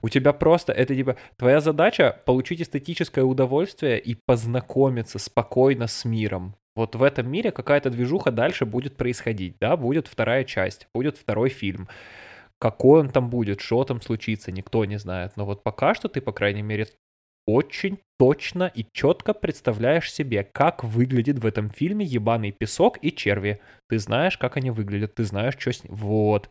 [0.01, 6.55] У тебя просто, это типа, твоя задача получить эстетическое удовольствие и познакомиться спокойно с миром.
[6.75, 11.49] Вот в этом мире какая-то движуха дальше будет происходить, да, будет вторая часть, будет второй
[11.49, 11.87] фильм.
[12.64, 15.34] Какой он там будет, что там случится, никто не знает.
[15.36, 16.88] Но вот пока что ты, по крайней мере,
[17.45, 23.59] очень точно и четко представляешь себе, как выглядит в этом фильме ебаный песок и черви.
[23.89, 25.93] Ты знаешь, как они выглядят, ты знаешь, что с ним.
[25.93, 26.49] Вот.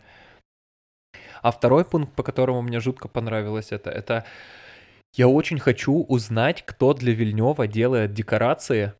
[1.40, 4.26] А второй пункт, по которому мне жутко понравилось это, это
[5.16, 8.92] я очень хочу узнать, кто для Вильнева делает декорации.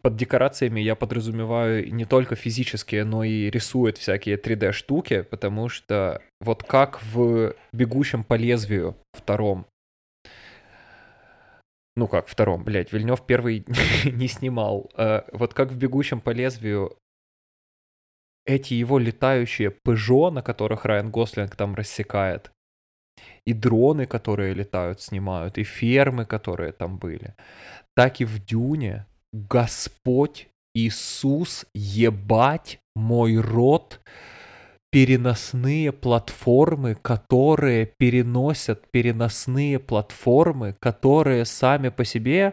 [0.00, 6.62] Под декорациями я подразумеваю не только физические, но и рисует всякие 3D-штуки, потому что вот
[6.62, 9.66] как в «Бегущем по лезвию» втором,
[11.94, 13.64] ну как втором, блядь, Вильнев первый
[14.04, 14.90] не снимал.
[14.96, 16.96] Э, Вот как в «Бегущем по лезвию»
[18.44, 22.50] эти его летающие Пежо, на которых Райан Гослинг там рассекает,
[23.46, 27.34] и дроны, которые летают, снимают, и фермы, которые там были,
[27.94, 34.00] так и в Дюне Господь Иисус, ебать мой рот,
[34.90, 42.52] переносные платформы, которые переносят переносные платформы, которые сами по себе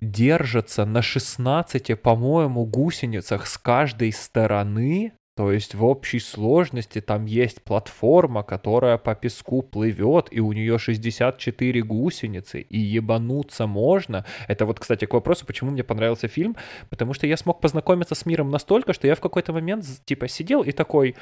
[0.00, 5.12] держатся на 16, по-моему, гусеницах с каждой стороны.
[5.38, 10.78] То есть в общей сложности там есть платформа, которая по песку плывет, и у нее
[10.78, 14.24] 64 гусеницы, и ебануться можно.
[14.48, 16.56] Это вот, кстати, к вопросу, почему мне понравился фильм,
[16.90, 20.64] потому что я смог познакомиться с миром настолько, что я в какой-то момент типа сидел
[20.64, 21.14] и такой,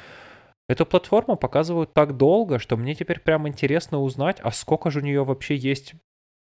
[0.67, 5.03] эту платформу показывают так долго, что мне теперь прям интересно узнать, а сколько же у
[5.03, 5.93] нее вообще есть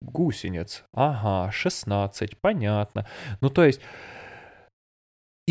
[0.01, 0.83] гусениц.
[0.93, 3.07] Ага, 16, понятно.
[3.41, 3.81] Ну, то есть,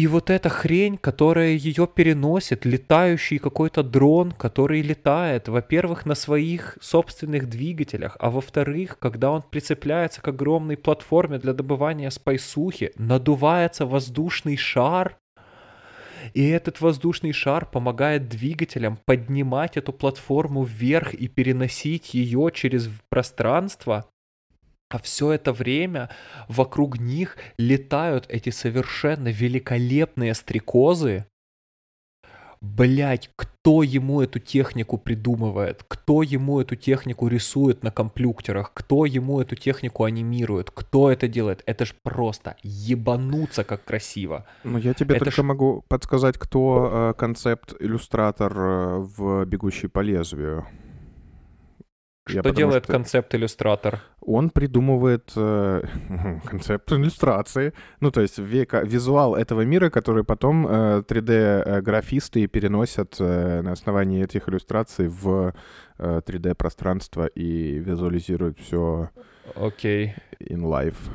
[0.01, 6.79] и вот эта хрень, которая ее переносит, летающий какой-то дрон, который летает, во-первых, на своих
[6.81, 14.57] собственных двигателях, а во-вторых, когда он прицепляется к огромной платформе для добывания спайсухи, надувается воздушный
[14.57, 15.19] шар,
[16.33, 24.10] и этот воздушный шар помогает двигателям поднимать эту платформу вверх и переносить ее через пространство.
[24.91, 26.09] А все это время
[26.49, 31.25] вокруг них летают эти совершенно великолепные стрекозы.
[32.61, 35.83] Блять, кто ему эту технику придумывает?
[35.87, 38.71] Кто ему эту технику рисует на компьютерах?
[38.75, 40.69] Кто ему эту технику анимирует?
[40.69, 41.63] Кто это делает?
[41.65, 44.45] Это ж просто ебануться как красиво.
[44.63, 50.01] Ну, я тебе Это только ж- могу подсказать, кто э, концепт-иллюстратор э, в «Бегущей по
[50.01, 50.67] лезвию».
[52.27, 53.99] Я Что потому делает что концепт-иллюстратор?
[54.21, 55.81] Он придумывает э,
[56.45, 63.61] концепт иллюстрации, ну, то есть века, визуал этого мира, который потом э, 3D-графисты переносят э,
[63.63, 65.53] на основании этих иллюстраций в
[65.97, 69.09] э, 3D-пространство и визуализируют все
[69.55, 71.09] Окей, in life.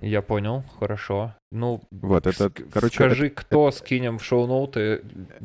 [0.00, 1.34] я понял, хорошо.
[1.52, 5.02] Ну, Вот, это, короче, скажи, кто скинем в шоу-ноуты,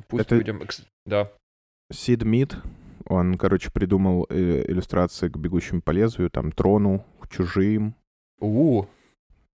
[0.07, 0.61] пусть это- людям...
[1.05, 1.29] Да.
[1.91, 2.55] Сид Мид,
[3.05, 7.95] он, короче, придумал э, иллюстрации к «Бегущим по лезвию», там, «Трону», к «Чужим».
[8.39, 8.85] У,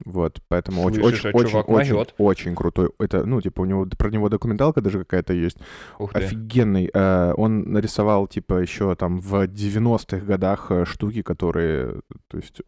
[0.05, 2.15] Вот, поэтому очень, Слышишь, очень, а очень, очень, могёт.
[2.17, 2.89] очень крутой.
[2.99, 5.57] Это, ну, типа, у него про него документалка даже какая-то есть.
[5.99, 6.13] Ух.
[6.13, 6.89] Офигенный.
[6.93, 12.61] Э, Он нарисовал, типа, еще там в 90-х годах э, штуки, которые, то есть,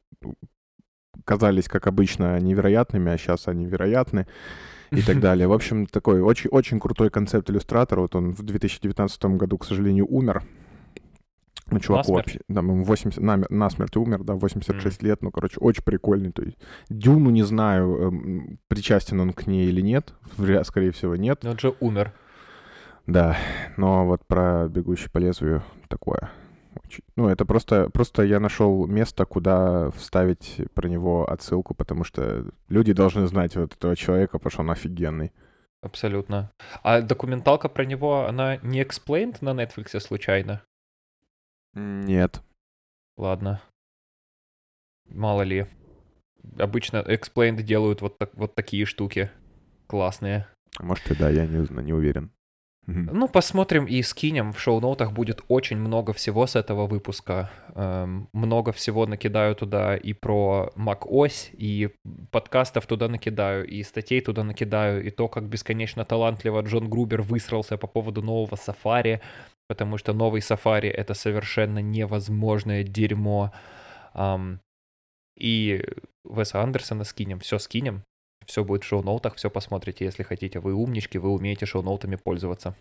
[1.25, 4.27] казались, как обычно, невероятными, а сейчас они вероятны
[4.91, 5.47] и так далее.
[5.47, 7.99] В общем, такой очень, очень крутой концепт-иллюстратор.
[7.99, 10.43] Вот он в 2019 году, к сожалению, умер.
[11.71, 12.07] Ну, Насмерть?
[12.07, 16.31] вообще, да, ему 80, намер- насмерть умер, да, 86 лет, ну, короче, очень прикольный.
[16.31, 16.57] То есть,
[16.89, 20.13] Дюну не знаю, эм, причастен он к ней или нет,
[20.63, 21.39] скорее всего, нет.
[21.43, 22.13] Ну, Он же умер.
[23.07, 23.37] Да,
[23.77, 26.31] но вот про «Бегущий по лезвию» такое.
[27.15, 32.93] Ну, это просто, просто я нашел место, куда вставить про него отсылку, потому что люди
[32.93, 35.31] должны знать вот этого человека, потому что он офигенный.
[35.81, 36.51] Абсолютно.
[36.83, 40.63] А документалка про него, она не explained на Netflix случайно?
[41.75, 42.41] Нет.
[43.17, 43.61] Ладно.
[45.07, 45.67] Мало ли.
[46.57, 49.29] Обычно explained делают вот, так, вот такие штуки.
[49.87, 50.47] Классные.
[50.79, 52.31] Может, и да, я не, не уверен.
[52.87, 54.53] Ну, посмотрим и скинем.
[54.53, 57.49] В шоу-ноутах будет очень много всего с этого выпуска.
[57.73, 61.89] Эм, много всего накидаю туда и про macOS, и
[62.29, 67.77] подкастов туда накидаю, и статей туда накидаю, и то, как бесконечно талантливо Джон Грубер высрался
[67.77, 69.19] по поводу нового Safari,
[69.67, 73.53] потому что новый Safari— это совершенно невозможное дерьмо.
[74.13, 74.59] Ам,
[75.37, 75.83] и
[76.23, 78.03] Веса Андерсона скинем, все скинем.
[78.45, 80.59] Все будет в шоу-ноутах, все посмотрите, если хотите.
[80.59, 82.75] Вы умнички, вы умеете шоу-ноутами пользоваться.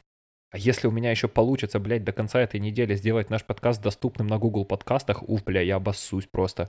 [0.50, 4.28] А если у меня еще получится, блядь, до конца этой недели сделать наш подкаст доступным
[4.28, 6.68] на Google подкастах, уф, бля, я обоссусь просто.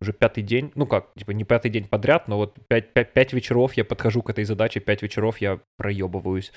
[0.00, 3.34] Уже пятый день, ну как, типа не пятый день подряд, но вот пять, пять, пять
[3.34, 6.52] вечеров я подхожу к этой задаче, пять вечеров я проебываюсь.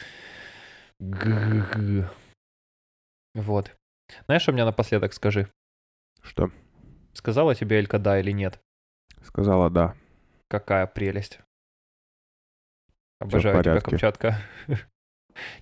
[0.99, 2.09] Г-г-г.
[3.33, 3.75] Вот.
[4.25, 5.49] Знаешь, что мне напоследок скажи?
[6.21, 6.51] Что?
[7.13, 8.59] Сказала тебе Элька да или нет?
[9.21, 9.95] Сказала да.
[10.49, 11.39] Какая прелесть.
[13.19, 13.79] Обожаю тебя.
[13.81, 14.37] Камчатка.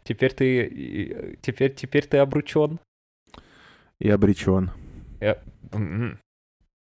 [0.03, 2.80] Теперь ты, теперь, теперь ты обручен.
[3.99, 4.72] И обречен.
[5.22, 6.19] М-м.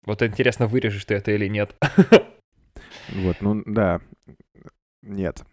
[0.05, 1.75] Вот интересно, вырежешь ты это или нет.
[3.09, 4.01] Вот, ну да.
[5.01, 5.43] Нет.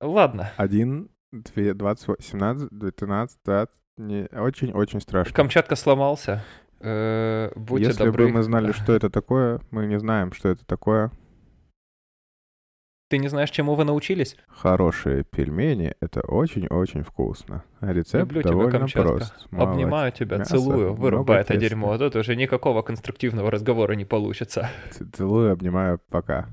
[0.00, 0.52] Ладно.
[0.56, 3.80] Один, две, двадцать, семнадцать, двенадцать, двадцать.
[3.96, 5.34] Не, очень-очень страшно.
[5.34, 6.44] Камчатка сломался.
[6.80, 8.26] Э, Будьте Если добры.
[8.26, 11.10] бы мы знали, что это такое, мы не знаем, что это такое.
[13.08, 14.36] Ты не знаешь, чему вы научились?
[14.48, 17.62] Хорошие пельмени— это очень-очень вкусно.
[17.80, 19.08] А рецепт Люблю тебя, довольно Камчатка.
[19.08, 19.46] прост.
[19.52, 19.72] Молодец.
[19.74, 21.60] Обнимаю тебя, Мясо, целую, вырубай это теста.
[21.68, 21.96] дерьмо.
[21.98, 24.68] Тут уже никакого конструктивного разговора не получится.
[25.12, 26.48] Целую, обнимаю, пока.